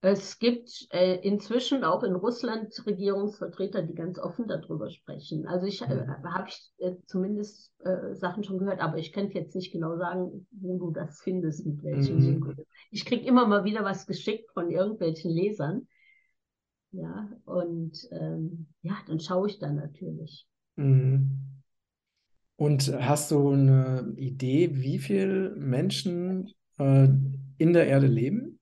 [0.00, 5.46] Es gibt äh, inzwischen auch in Russland Regierungsvertreter, die ganz offen darüber sprechen.
[5.48, 6.22] Also ich äh, Mhm.
[6.24, 10.46] habe ich äh, zumindest äh, Sachen schon gehört, aber ich kann jetzt nicht genau sagen,
[10.52, 12.54] wo du das findest, mit welchem Mhm.
[12.92, 15.88] Ich kriege immer mal wieder was geschickt von irgendwelchen Lesern.
[16.92, 20.46] Ja, und ähm, ja, dann schaue ich da natürlich.
[20.76, 21.60] Mhm.
[22.56, 27.08] Und hast du eine Idee, wie viele Menschen äh,
[27.58, 28.57] in der Erde leben?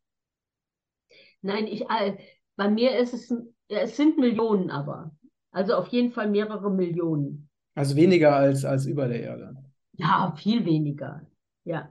[1.46, 2.16] Nein, ich, äh,
[2.56, 3.30] bei mir ist es,
[3.70, 5.16] ja, es sind Millionen aber.
[5.52, 7.48] Also auf jeden Fall mehrere Millionen.
[7.74, 9.54] Also weniger als, als über der Erde.
[9.92, 11.26] Ja, viel weniger.
[11.64, 11.88] Ja.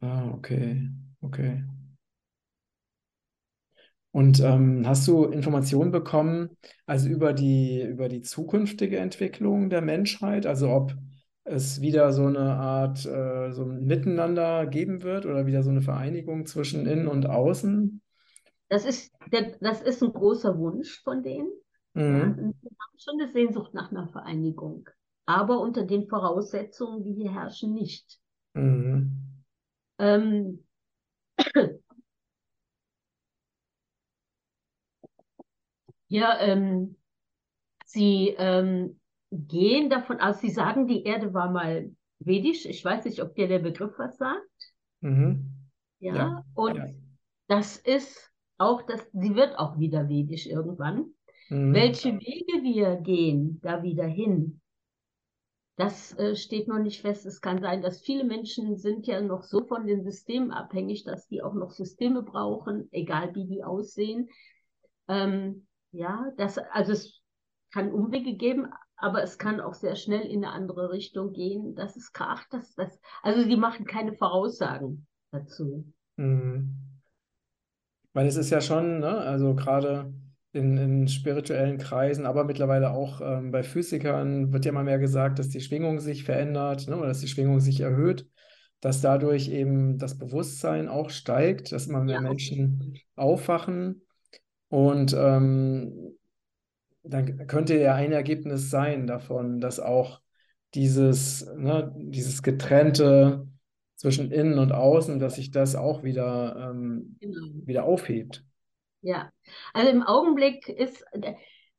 [0.00, 0.88] Ah, okay,
[1.22, 1.62] okay.
[4.12, 10.46] Und ähm, hast du Informationen bekommen, also über die, über die zukünftige Entwicklung der Menschheit,
[10.46, 10.94] also ob
[11.46, 15.82] es wieder so eine Art äh, so ein Miteinander geben wird oder wieder so eine
[15.82, 18.02] Vereinigung zwischen Innen und Außen?
[18.68, 21.48] Das ist, der, das ist ein großer Wunsch von denen.
[21.94, 22.36] Mhm.
[22.36, 24.88] Wir haben schon eine Sehnsucht nach einer Vereinigung.
[25.24, 28.18] Aber unter den Voraussetzungen, die hier herrschen, nicht.
[28.54, 29.44] Mhm.
[29.98, 30.64] Ähm,
[36.08, 36.96] ja, ähm,
[37.84, 39.00] sie ähm,
[39.36, 42.66] gehen davon aus, sie sagen, die Erde war mal vedisch.
[42.66, 44.48] Ich weiß nicht, ob dir der Begriff was sagt.
[45.00, 45.52] Mhm.
[45.98, 46.86] Ja, Ja, und ja.
[47.48, 51.14] das ist auch, das, sie wird auch wieder vedisch irgendwann.
[51.48, 51.74] Mhm.
[51.74, 54.60] Welche Wege wir gehen da wieder hin,
[55.76, 57.26] das äh, steht noch nicht fest.
[57.26, 61.28] Es kann sein, dass viele Menschen sind ja noch so von den Systemen abhängig, dass
[61.28, 64.28] die auch noch Systeme brauchen, egal wie die aussehen.
[65.06, 67.20] Ähm, ja, das, also es
[67.76, 71.74] kann Umwege geben, aber es kann auch sehr schnell in eine andere Richtung gehen.
[71.74, 75.84] Das ist kracht, das, das, also die machen keine Voraussagen dazu.
[76.16, 76.74] Mhm.
[78.14, 80.10] Weil es ist ja schon, ne, also gerade
[80.52, 85.38] in, in spirituellen Kreisen, aber mittlerweile auch ähm, bei Physikern wird ja immer mehr gesagt,
[85.38, 88.26] dass die Schwingung sich verändert, ne, oder dass die Schwingung sich erhöht,
[88.80, 94.00] dass dadurch eben das Bewusstsein auch steigt, dass immer mehr Ja, Menschen aufwachen.
[94.68, 96.16] Und ähm,
[97.08, 100.20] dann könnte ja ein Ergebnis sein davon, dass auch
[100.74, 103.46] dieses, ne, dieses getrennte
[103.96, 107.46] zwischen innen und außen, dass sich das auch wieder, ähm, genau.
[107.64, 108.44] wieder aufhebt.
[109.00, 109.30] Ja,
[109.72, 111.04] also im Augenblick ist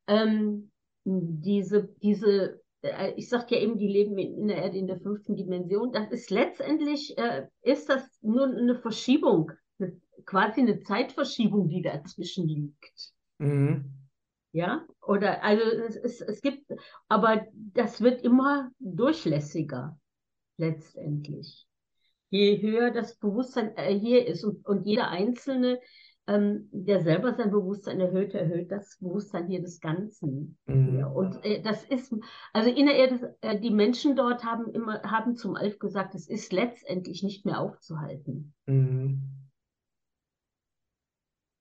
[0.08, 0.72] ähm,
[1.04, 5.36] diese, diese, äh, ich sagte ja eben, die leben in der Erde in der fünften
[5.36, 5.92] Dimension.
[5.92, 12.48] Das ist letztendlich, äh, ist das nur eine Verschiebung, eine, quasi eine Zeitverschiebung, die dazwischen
[12.48, 13.14] liegt.
[13.38, 13.97] Mhm.
[14.58, 16.74] Ja, oder also es, es, es gibt,
[17.08, 20.00] aber das wird immer durchlässiger
[20.58, 21.68] letztendlich.
[22.32, 25.80] Je höher das Bewusstsein äh, hier ist und, und jeder Einzelne,
[26.26, 30.58] ähm, der selber sein Bewusstsein erhöht, erhöht das Bewusstsein hier des Ganzen.
[30.66, 30.98] Mhm.
[30.98, 32.12] Ja, und äh, das ist,
[32.52, 36.28] also in der Erde, äh, die Menschen dort haben immer, haben zum Alf gesagt, es
[36.28, 38.56] ist letztendlich nicht mehr aufzuhalten.
[38.66, 39.22] Mhm.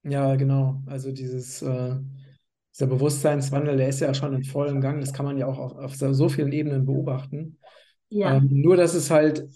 [0.02, 0.80] Ja, genau.
[0.86, 1.96] Also dieses äh,
[2.76, 5.00] dieser Bewusstseinswandel, der ist ja schon in vollem Gang.
[5.00, 7.58] Das kann man ja auch auf, auf so vielen Ebenen beobachten.
[8.10, 8.36] Ja.
[8.36, 9.48] Ähm, nur, dass es halt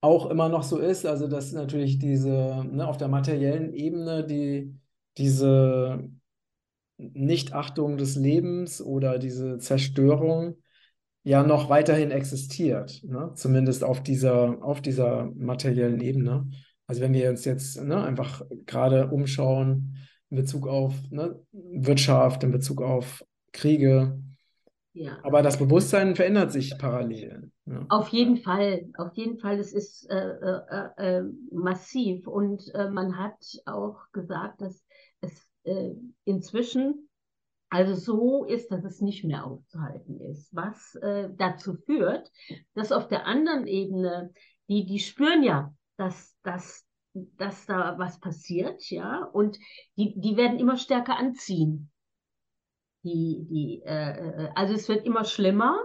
[0.00, 4.72] auch immer noch so ist, also dass natürlich diese, ne, auf der materiellen Ebene, die,
[5.16, 6.08] diese
[6.96, 10.58] Nichtachtung des Lebens oder diese Zerstörung
[11.24, 13.32] ja noch weiterhin existiert, ne?
[13.34, 16.48] zumindest auf dieser, auf dieser materiellen Ebene.
[16.86, 19.96] Also wenn wir uns jetzt ne, einfach gerade umschauen,
[20.30, 24.20] in Bezug auf ne, Wirtschaft, in Bezug auf Kriege.
[24.92, 25.18] Ja.
[25.22, 27.50] Aber das Bewusstsein verändert sich parallel.
[27.66, 27.86] Ja.
[27.88, 32.26] Auf jeden Fall, auf jeden Fall, es ist äh, äh, äh, massiv.
[32.26, 34.84] Und äh, man hat auch gesagt, dass
[35.20, 37.08] es äh, inzwischen
[37.70, 40.54] also so ist, dass es nicht mehr aufzuhalten ist.
[40.54, 42.30] Was äh, dazu führt,
[42.74, 44.32] dass auf der anderen Ebene,
[44.68, 46.86] die, die spüren ja, dass, dass
[47.36, 49.58] dass da was passiert, ja, und
[49.96, 51.90] die, die werden immer stärker anziehen.
[53.04, 55.78] Die, die, äh, äh, also es wird immer schlimmer,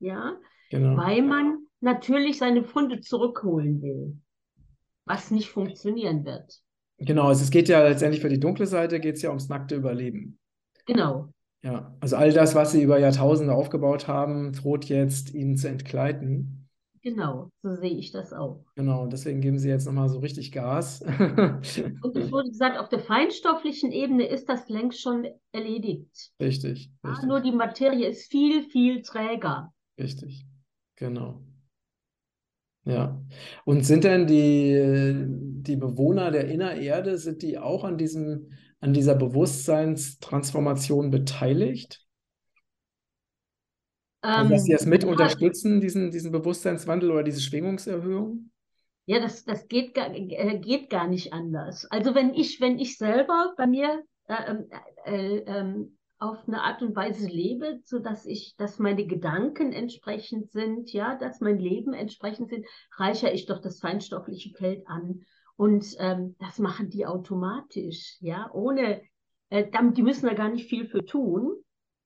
[0.00, 0.36] ja,
[0.70, 0.96] genau.
[0.96, 4.18] weil man natürlich seine Funde zurückholen will,
[5.04, 6.60] was nicht funktionieren wird.
[6.98, 9.76] Genau, also es geht ja letztendlich für die dunkle Seite, geht es ja ums nackte
[9.76, 10.38] Überleben.
[10.86, 11.32] Genau.
[11.62, 16.67] Ja, also all das, was sie über Jahrtausende aufgebaut haben, droht jetzt ihnen zu entgleiten.
[17.02, 18.64] Genau, so sehe ich das auch.
[18.74, 21.02] Genau, deswegen geben Sie jetzt nochmal so richtig Gas.
[21.02, 26.32] und es wurde gesagt, auf der feinstofflichen Ebene ist das längst schon erledigt.
[26.40, 26.90] Richtig.
[27.04, 27.28] Ja, richtig.
[27.28, 29.72] Nur die Materie ist viel, viel träger.
[29.98, 30.46] Richtig,
[30.96, 31.42] genau.
[32.84, 33.20] Ja.
[33.64, 35.26] Und sind denn die,
[35.62, 42.07] die Bewohner der Innererde, sind die auch an diesem, an dieser Bewusstseinstransformation beteiligt?
[44.20, 48.50] Also, dass sie das mit ähm, unterstützen, diesen, diesen Bewusstseinswandel oder diese Schwingungserhöhung?
[49.06, 51.86] Ja, das, das geht, gar, äh, geht gar nicht anders.
[51.86, 54.68] Also wenn ich, wenn ich selber bei mir äh, ähm,
[55.06, 55.86] äh, äh,
[56.18, 61.14] auf eine Art und Weise lebe, so dass ich, dass meine Gedanken entsprechend sind, ja,
[61.14, 65.22] dass mein Leben entsprechend sind, reichere ich doch das feinstoffliche Feld an.
[65.56, 69.02] Und ähm, das machen die automatisch, ja, ohne,
[69.50, 71.56] äh, die müssen da gar nicht viel für tun.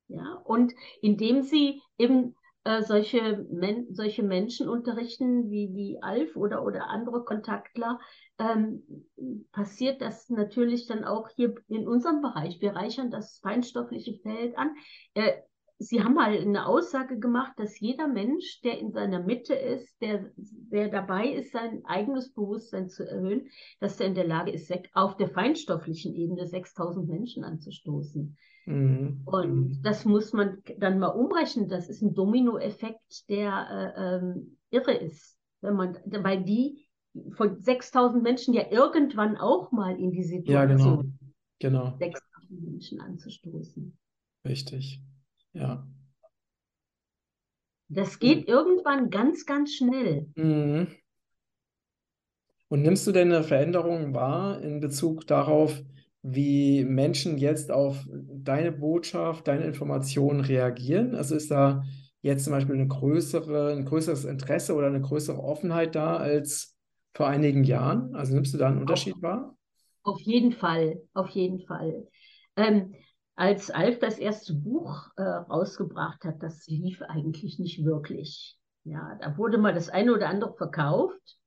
[0.07, 2.35] Ja, und indem sie eben
[2.65, 7.99] äh, solche, Men solche Menschen unterrichten, wie die Alf oder, oder andere Kontaktler,
[8.39, 8.83] ähm,
[9.51, 12.61] passiert das natürlich dann auch hier in unserem Bereich.
[12.61, 14.75] Wir reichern das feinstoffliche Feld an.
[15.13, 15.33] Äh,
[15.83, 20.31] Sie haben mal eine Aussage gemacht, dass jeder Mensch, der in seiner Mitte ist, der,
[20.35, 23.47] der dabei ist, sein eigenes Bewusstsein zu erhöhen,
[23.79, 28.37] dass er in der Lage ist, auf der feinstofflichen Ebene 6000 Menschen anzustoßen.
[28.65, 29.21] Mhm.
[29.25, 29.79] Und mhm.
[29.83, 31.67] das muss man dann mal umrechnen.
[31.67, 35.37] Das ist ein Dominoeffekt, der äh, ähm, irre ist.
[35.61, 36.87] Wenn man, weil die
[37.35, 41.17] von 6000 Menschen ja irgendwann auch mal in die Situation,
[41.59, 41.85] ja, genau.
[41.85, 41.97] genau.
[41.97, 43.97] 6000 Menschen anzustoßen.
[44.45, 45.01] Richtig,
[45.53, 45.87] ja.
[47.89, 48.53] Das geht mhm.
[48.53, 50.27] irgendwann ganz, ganz schnell.
[50.35, 50.87] Mhm.
[52.69, 55.83] Und nimmst du denn eine Veränderung wahr in Bezug darauf,
[56.23, 61.13] wie Menschen jetzt auf deine Botschaft, deine Informationen reagieren?
[61.13, 61.83] Also ist da
[62.21, 66.75] jetzt zum Beispiel eine größere, ein größeres Interesse oder eine größere Offenheit da als
[67.13, 68.15] vor einigen Jahren?
[68.15, 69.57] Also nimmst du da einen Unterschied auf, wahr?
[70.01, 72.07] Auf jeden Fall, auf jeden Fall.
[72.55, 72.95] Ähm,
[73.35, 78.57] als Alf das erste Buch äh, rausgebracht hat, das lief eigentlich nicht wirklich.
[78.83, 81.37] Ja, da wurde mal das eine oder andere verkauft,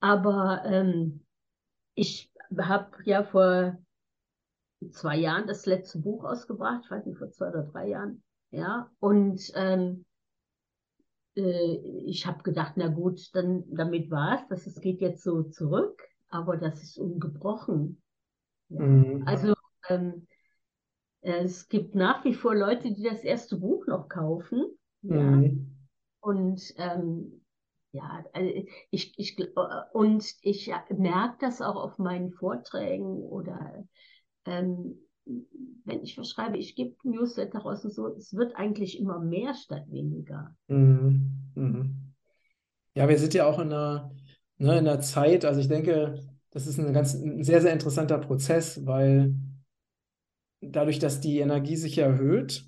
[0.00, 1.24] aber ähm,
[1.94, 3.76] ich habe ja vor
[4.90, 8.90] zwei Jahren das letzte Buch ausgebracht, ich weiß nicht, vor zwei oder drei Jahren, ja,
[9.00, 10.06] und ähm,
[11.34, 11.76] äh,
[12.06, 16.00] ich habe gedacht, na gut, dann damit war es, dass es geht jetzt so zurück,
[16.28, 18.00] aber das ist ungebrochen.
[18.68, 18.82] Ja.
[18.82, 19.22] Mhm.
[19.26, 19.54] Also
[19.88, 20.26] ähm,
[21.20, 24.64] Es gibt nach wie vor Leute, die das erste Buch noch kaufen.
[25.02, 25.22] Ja.
[25.22, 25.74] Mhm.
[26.20, 27.42] Und ähm,
[27.92, 28.50] ja, also
[28.90, 29.36] ich, ich,
[29.92, 33.84] und ich merke das auch auf meinen Vorträgen oder
[34.44, 34.98] ähm,
[35.84, 39.84] wenn ich verschreibe, ich gebe Newsletter raus und so, es wird eigentlich immer mehr statt
[39.88, 40.54] weniger.
[40.68, 41.50] Mhm.
[41.54, 42.14] Mhm.
[42.94, 44.10] Ja, wir sind ja auch in einer,
[44.58, 48.18] ne, in einer Zeit, also ich denke, das ist ein ganz ein sehr, sehr interessanter
[48.18, 49.34] Prozess, weil
[50.60, 52.64] dadurch, dass die Energie sich erhöht,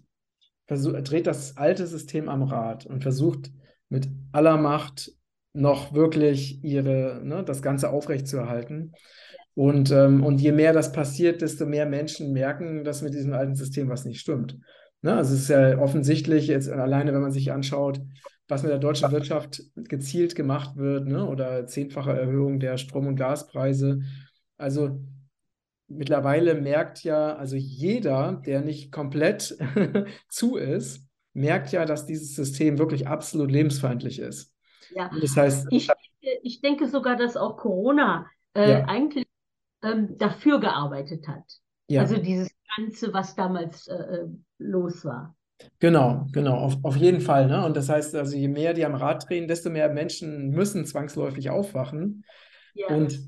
[0.66, 3.50] dreht das alte System am Rad und versucht
[3.88, 5.12] mit aller Macht
[5.52, 8.92] noch wirklich ihre, ne, das Ganze aufrechtzuerhalten.
[9.54, 13.56] Und, ähm, und je mehr das passiert, desto mehr Menschen merken, dass mit diesem alten
[13.56, 14.58] System was nicht stimmt.
[15.02, 15.16] Ne?
[15.16, 18.00] Also es ist ja offensichtlich, jetzt alleine, wenn man sich anschaut,
[18.46, 21.26] was mit der deutschen Wirtschaft gezielt gemacht wird, ne?
[21.26, 24.02] oder zehnfache Erhöhung der Strom- und Gaspreise.
[24.56, 25.00] Also
[25.90, 29.58] mittlerweile merkt ja, also jeder, der nicht komplett
[30.28, 34.54] zu ist, merkt ja, dass dieses System wirklich absolut lebensfeindlich ist.
[34.94, 35.88] Ja, das heißt, ich,
[36.42, 38.84] ich denke sogar, dass auch Corona äh, ja.
[38.86, 39.26] eigentlich
[39.82, 41.44] ähm, dafür gearbeitet hat.
[41.88, 42.02] Ja.
[42.02, 44.28] Also dieses Ganze, was damals äh, äh,
[44.58, 45.36] los war.
[45.78, 47.46] Genau, genau, auf, auf jeden Fall.
[47.46, 47.64] Ne?
[47.64, 51.50] Und das heißt, also je mehr die am Rad drehen, desto mehr Menschen müssen zwangsläufig
[51.50, 52.24] aufwachen.
[52.74, 52.88] Ja.
[52.88, 53.20] Und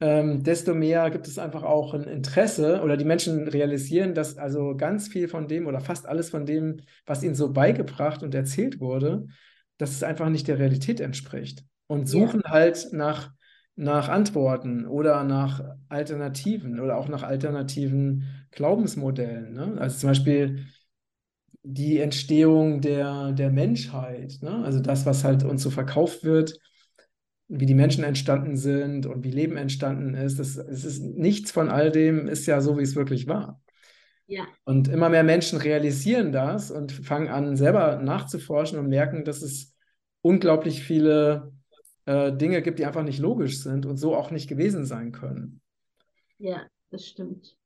[0.00, 4.76] ähm, desto mehr gibt es einfach auch ein Interesse oder die Menschen realisieren, dass also
[4.76, 8.80] ganz viel von dem oder fast alles von dem, was ihnen so beigebracht und erzählt
[8.80, 9.26] wurde,
[9.76, 11.64] dass es einfach nicht der Realität entspricht.
[11.88, 12.50] Und suchen ja.
[12.50, 13.32] halt nach,
[13.74, 19.52] nach Antworten oder nach Alternativen oder auch nach alternativen Glaubensmodellen.
[19.54, 19.76] Ne?
[19.78, 20.66] Also zum Beispiel
[21.62, 24.62] die Entstehung der, der Menschheit, ne?
[24.64, 26.58] also das, was halt uns so verkauft wird,
[27.48, 30.38] wie die Menschen entstanden sind und wie Leben entstanden ist.
[30.38, 33.60] Das, es ist nichts von all dem ist ja so, wie es wirklich war.
[34.26, 34.46] Ja.
[34.64, 39.74] Und immer mehr Menschen realisieren das und fangen an, selber nachzuforschen und merken, dass es
[40.20, 41.52] unglaublich viele
[42.04, 45.62] äh, Dinge gibt, die einfach nicht logisch sind und so auch nicht gewesen sein können.
[46.36, 47.56] Ja, das stimmt.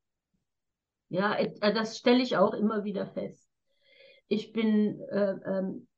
[1.09, 3.49] Ja, äh, das stelle ich auch immer wieder fest.
[4.29, 5.92] Ich bin äh, ähm, äh,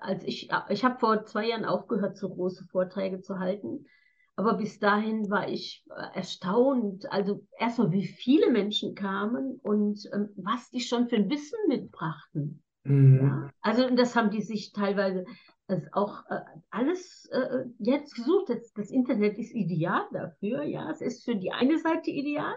[0.00, 3.86] als ich, ich habe vor zwei Jahren aufgehört, so große Vorträge zu halten.
[4.34, 10.30] Aber bis dahin war ich äh, erstaunt, also erstmal, wie viele Menschen kamen und ähm,
[10.36, 12.62] was die schon für ein Wissen mitbrachten.
[12.84, 13.20] Mhm.
[13.20, 13.50] Ja?
[13.60, 15.24] Also das haben die sich teilweise
[15.68, 18.48] das auch äh, alles äh, jetzt gesucht.
[18.48, 20.90] Das, das Internet ist ideal dafür, ja.
[20.90, 22.54] Es ist für die eine Seite ideal,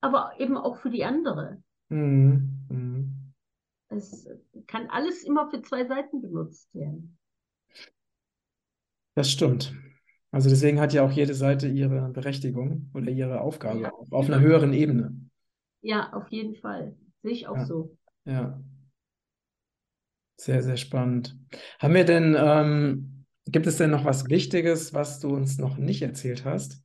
[0.00, 1.62] aber eben auch für die andere.
[1.90, 2.66] Mhm.
[2.68, 2.93] Mhm.
[3.96, 4.28] Es
[4.66, 7.18] kann alles immer für zwei Seiten benutzt werden.
[9.14, 9.74] Das stimmt.
[10.30, 13.92] Also deswegen hat ja auch jede Seite ihre Berechtigung oder ihre Aufgabe ja.
[14.10, 15.14] auf einer höheren Ebene.
[15.80, 16.96] Ja, auf jeden Fall.
[17.22, 17.66] Sehe ich auch ja.
[17.66, 17.96] so.
[18.24, 18.60] Ja.
[20.36, 21.38] Sehr, sehr spannend.
[21.78, 26.02] Haben wir denn, ähm, gibt es denn noch was Wichtiges, was du uns noch nicht
[26.02, 26.83] erzählt hast?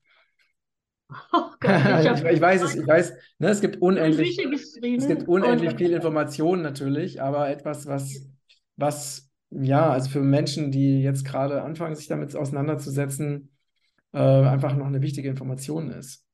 [1.33, 5.75] Oh Gott, ich, ich, weiß es, ich weiß, ne, es gibt unendlich, es gibt unendlich
[5.75, 8.27] viel Informationen natürlich, aber etwas, was,
[8.75, 13.49] was, ja, also für Menschen, die jetzt gerade anfangen, sich damit auseinanderzusetzen,
[14.13, 16.25] äh, einfach noch eine wichtige Information ist.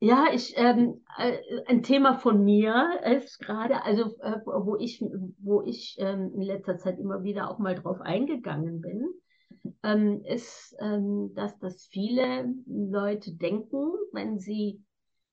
[0.00, 5.02] Ja, ich, ähm, äh, ein Thema von mir ist gerade, also äh, wo ich,
[5.38, 9.08] wo ich ähm, in letzter Zeit immer wieder auch mal drauf eingegangen bin,
[9.82, 14.82] ähm, ist, ähm, dass das viele Leute denken, wenn sie,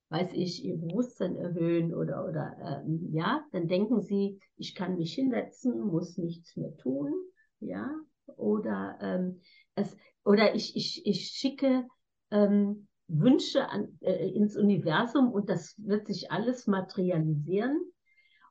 [0.10, 5.14] weiß ich, ihr Bewusstsein erhöhen oder, oder ähm, ja, dann denken sie, ich kann mich
[5.14, 7.14] hinsetzen, muss nichts mehr tun,
[7.60, 7.90] ja,
[8.38, 9.42] oder ähm,
[9.76, 11.88] es, oder ich, ich, ich schicke
[12.32, 17.82] ähm, Wünsche an, äh, ins Universum und das wird sich alles materialisieren.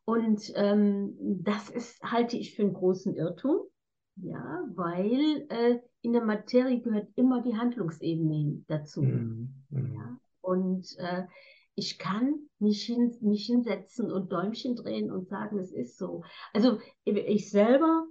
[0.04, 3.60] Und ähm, das ist, halte ich für einen großen Irrtum.
[4.22, 9.02] Ja, weil äh, in der Materie gehört immer die Handlungsebene dazu.
[9.02, 9.54] Mhm.
[9.70, 9.94] mhm.
[9.94, 10.18] Ja?
[10.40, 11.24] Und äh,
[11.74, 16.24] ich kann mich, hin, mich hinsetzen und Däumchen drehen und sagen, es ist so.
[16.52, 18.04] Also ich selber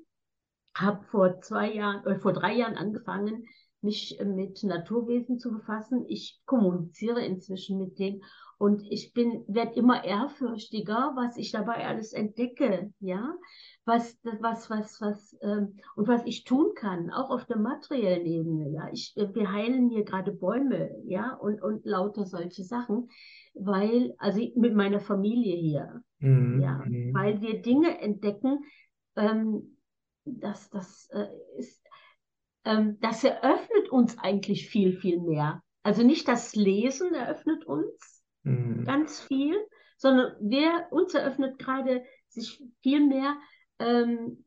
[0.76, 3.45] habe vor zwei Jahren oder vor drei Jahren angefangen,
[3.82, 6.06] mich mit Naturwesen zu befassen.
[6.08, 8.24] Ich kommuniziere inzwischen mit denen
[8.58, 13.34] und ich bin, werde immer ehrfürchtiger, was ich dabei alles entdecke, ja
[13.90, 18.70] was, was, was, was, ähm, und was ich tun kann, auch auf der materiellen Ebene,
[18.70, 18.88] ja.
[18.92, 23.10] Ich, äh, wir heilen hier gerade Bäume, ja, und, und lauter solche Sachen,
[23.56, 26.62] weil, also mit meiner Familie hier, mhm.
[26.62, 27.14] ja, mhm.
[27.14, 28.60] weil wir Dinge entdecken,
[29.16, 29.78] ähm,
[30.24, 31.28] dass das äh,
[31.58, 31.84] ist,
[32.70, 35.63] ähm, das eröffnet uns eigentlich viel, viel mehr.
[35.82, 38.84] Also nicht das Lesen eröffnet uns, mhm.
[38.86, 39.55] ganz viel,
[39.97, 43.38] sondern wir, uns eröffnet gerade sich viel mehr
[43.80, 44.45] ähm,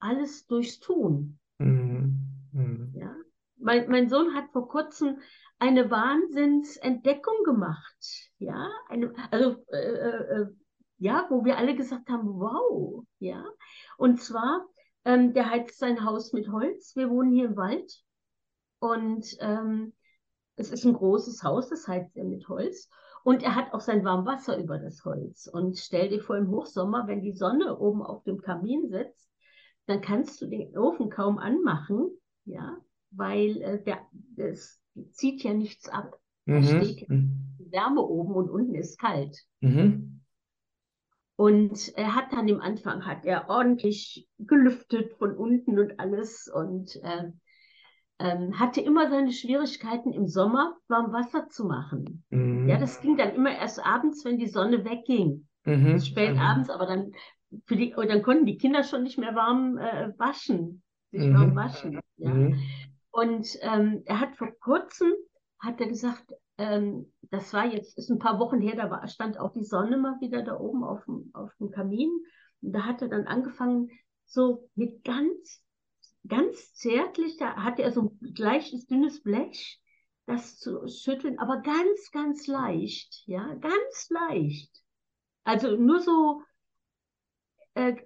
[0.00, 1.38] alles durchs Tun.
[1.58, 2.18] Mhm.
[2.52, 2.92] Mhm.
[2.96, 3.14] Ja?
[3.56, 5.18] Mein, mein Sohn hat vor kurzem
[5.60, 8.30] eine Wahnsinnsentdeckung gemacht.
[8.38, 10.46] Ja, eine, also äh, äh, äh,
[10.98, 13.44] ja, wo wir alle gesagt haben, wow, ja.
[13.96, 14.66] Und zwar,
[15.04, 16.94] ähm, der heizt sein Haus mit Holz.
[16.96, 18.02] Wir wohnen hier im Wald
[18.78, 19.92] und ähm,
[20.56, 22.88] es ist ein großes Haus, das heizt er mit Holz.
[23.24, 25.46] Und er hat auch sein Warmwasser über das Holz.
[25.46, 29.30] Und stell dir vor, im Hochsommer, wenn die Sonne oben auf dem Kamin sitzt,
[29.86, 32.10] dann kannst du den Ofen kaum anmachen,
[32.44, 32.76] ja,
[33.10, 34.00] weil äh, der,
[34.36, 34.78] das
[35.12, 36.18] zieht ja nichts ab.
[36.46, 36.64] Da mhm.
[36.64, 39.42] steht Wärme oben und unten ist kalt.
[39.60, 40.13] Mhm.
[41.44, 46.96] Und er hat dann im Anfang hat er ordentlich gelüftet von unten und alles und
[47.02, 47.32] äh,
[48.18, 52.24] ähm, hatte immer seine Schwierigkeiten im Sommer warm Wasser zu machen.
[52.30, 52.66] Mhm.
[52.66, 55.46] Ja, das ging dann immer erst abends, wenn die Sonne wegging.
[55.66, 56.00] Mhm.
[56.00, 56.40] Spät mhm.
[56.40, 57.12] abends, aber dann
[57.66, 61.34] für die, dann konnten die Kinder schon nicht mehr warm äh, waschen, sich mhm.
[61.34, 62.00] warm waschen.
[62.16, 62.30] Ja.
[62.32, 62.58] Mhm.
[63.10, 65.12] Und ähm, er hat vor kurzem,
[65.58, 66.24] hat er gesagt,
[66.58, 69.96] ähm, das war jetzt, ist ein paar Wochen her, da war, stand auch die Sonne
[69.96, 72.10] mal wieder da oben auf dem, auf dem Kamin.
[72.62, 73.90] Und da hat er dann angefangen,
[74.24, 75.62] so mit ganz,
[76.26, 79.80] ganz zärtlich, da hatte er so ein gleiches dünnes Blech,
[80.26, 84.82] das zu schütteln, aber ganz, ganz leicht, ja, ganz leicht.
[85.44, 86.42] Also nur so,
[87.74, 87.96] äh,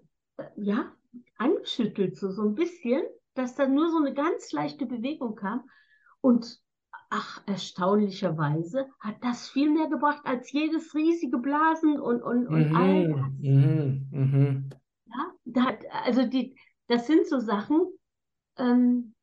[0.57, 0.93] ja,
[1.37, 3.03] angeschüttelt, so, so ein bisschen,
[3.35, 5.69] dass da nur so eine ganz leichte Bewegung kam.
[6.21, 6.61] Und
[7.11, 12.77] ach, erstaunlicherweise hat das viel mehr gebracht als jedes riesige Blasen und, und, und mhm,
[12.77, 13.33] all das.
[13.39, 14.71] Mhm, mhm.
[15.07, 16.57] Ja, da, also die,
[16.87, 17.81] das sind so Sachen,
[18.59, 19.15] ähm,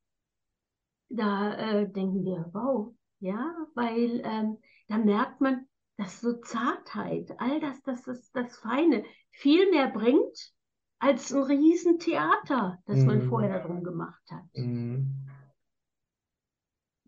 [1.10, 4.58] da äh, denken wir, wow, ja, weil ähm,
[4.88, 5.68] da merkt man,
[5.98, 10.54] dass so Zartheit, all das, das, das, das Feine viel mehr bringt
[11.00, 13.06] als ein Riesentheater, das mhm.
[13.06, 14.46] man vorher darum gemacht hat.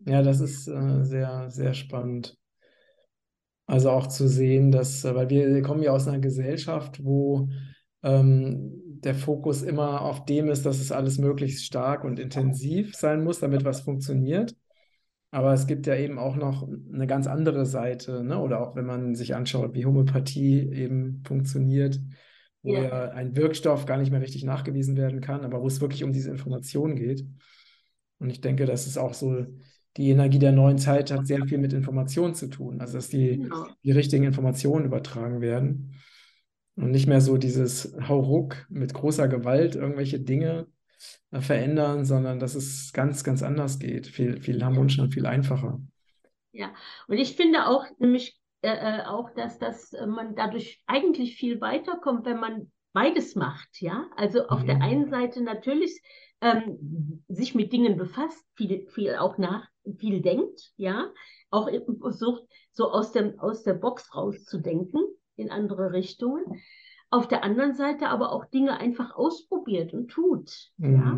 [0.04, 2.36] Ja, das ist äh, sehr, sehr spannend.
[3.66, 7.48] Also auch zu sehen, dass, äh, weil wir kommen ja aus einer Gesellschaft, wo
[8.02, 13.22] ähm, der Fokus immer auf dem ist, dass es alles möglichst stark und intensiv sein
[13.22, 14.56] muss, damit was funktioniert.
[15.30, 18.38] Aber es gibt ja eben auch noch eine ganz andere Seite, ne?
[18.38, 22.00] oder auch wenn man sich anschaut, wie Homöopathie eben funktioniert,
[22.62, 22.82] wo ja.
[22.82, 26.12] ja ein Wirkstoff gar nicht mehr richtig nachgewiesen werden kann, aber wo es wirklich um
[26.12, 27.26] diese Information geht.
[28.18, 29.44] Und ich denke, das ist auch so
[29.96, 32.80] die Energie der neuen Zeit hat sehr viel mit Informationen zu tun.
[32.80, 33.66] Also dass die, genau.
[33.82, 35.94] die richtigen Informationen übertragen werden.
[36.76, 40.68] Und nicht mehr so dieses Hauruck mit großer Gewalt irgendwelche Dinge
[41.32, 44.06] äh, verändern, sondern dass es ganz, ganz anders geht.
[44.06, 45.80] Viel, viel harmonischer und viel einfacher.
[46.52, 46.72] Ja,
[47.08, 51.60] und ich finde auch nämlich äh, äh auch, dass, dass äh, man dadurch eigentlich viel
[51.60, 54.06] weiterkommt, wenn man beides macht, ja.
[54.16, 54.66] Also auf mhm.
[54.66, 56.00] der einen Seite natürlich
[56.40, 61.10] ähm, sich mit Dingen befasst, viel, viel auch nach, viel denkt, ja,
[61.50, 61.70] auch
[62.00, 65.02] versucht, so aus, dem, aus der Box rauszudenken
[65.36, 66.60] in andere Richtungen.
[67.10, 70.70] Auf der anderen Seite aber auch Dinge einfach ausprobiert und tut.
[70.76, 70.94] Mhm.
[70.94, 71.12] Ja?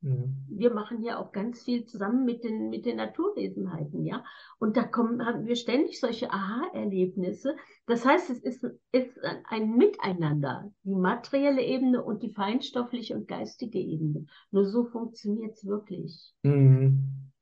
[0.00, 0.36] Mhm.
[0.48, 4.24] Wir machen ja auch ganz viel zusammen mit den, mit den Naturwesenheiten, ja.
[4.60, 7.56] Und da kommen, haben wir ständig solche Aha-Erlebnisse.
[7.86, 13.80] Das heißt, es ist, ist ein Miteinander, die materielle Ebene und die feinstoffliche und geistige
[13.80, 14.26] Ebene.
[14.52, 16.32] Nur so funktioniert es wirklich.
[16.44, 17.32] Mhm.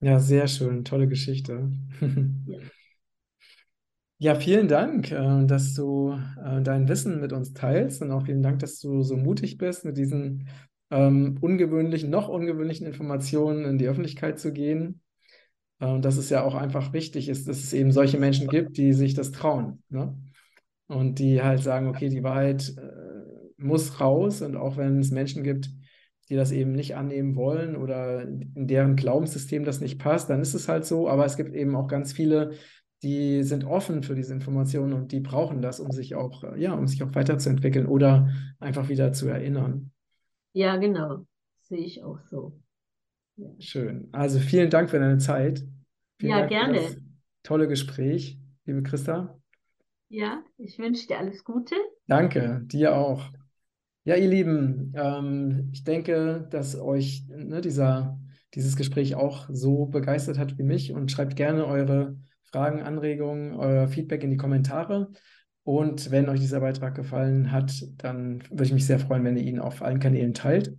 [0.00, 0.84] Ja, sehr schön.
[0.84, 1.70] Tolle Geschichte.
[2.46, 2.58] Ja.
[4.20, 6.10] Ja, vielen Dank, äh, dass du
[6.44, 9.84] äh, dein Wissen mit uns teilst und auch vielen Dank, dass du so mutig bist,
[9.84, 10.48] mit diesen
[10.90, 15.02] ähm, ungewöhnlichen, noch ungewöhnlichen Informationen in die Öffentlichkeit zu gehen.
[15.78, 18.76] Äh, und dass es ja auch einfach wichtig ist, dass es eben solche Menschen gibt,
[18.76, 19.84] die sich das trauen.
[19.88, 20.16] Ne?
[20.88, 24.42] Und die halt sagen, okay, die Wahrheit äh, muss raus.
[24.42, 25.70] Und auch wenn es Menschen gibt,
[26.28, 30.54] die das eben nicht annehmen wollen oder in deren Glaubenssystem das nicht passt, dann ist
[30.54, 31.08] es halt so.
[31.08, 32.52] Aber es gibt eben auch ganz viele,
[33.02, 36.74] die sind offen für diese Informationen und die brauchen das, um sich auch, äh, ja,
[36.74, 39.92] um sich auch weiterzuentwickeln oder einfach wieder zu erinnern.
[40.52, 41.26] Ja, genau.
[41.62, 42.58] Sehe ich auch so.
[43.36, 43.48] Ja.
[43.58, 44.08] Schön.
[44.12, 45.64] Also vielen Dank für deine Zeit.
[46.18, 46.80] Vielen ja, Dank gerne.
[46.80, 47.02] Für das
[47.42, 49.38] tolle Gespräch, liebe Christa.
[50.08, 51.74] Ja, ich wünsche dir alles Gute.
[52.06, 53.30] Danke, dir auch.
[54.08, 58.18] Ja, ihr Lieben, ähm, ich denke, dass euch ne, dieser,
[58.54, 63.86] dieses Gespräch auch so begeistert hat wie mich und schreibt gerne eure Fragen, Anregungen, euer
[63.86, 65.10] Feedback in die Kommentare.
[65.62, 69.44] Und wenn euch dieser Beitrag gefallen hat, dann würde ich mich sehr freuen, wenn ihr
[69.44, 70.74] ihn auf allen Kanälen teilt.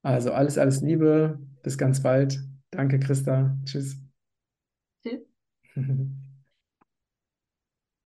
[0.00, 1.38] Also alles, alles Liebe.
[1.62, 2.40] Bis ganz bald.
[2.70, 3.58] Danke, Christa.
[3.66, 4.00] Tschüss.
[5.02, 5.20] Tschüss.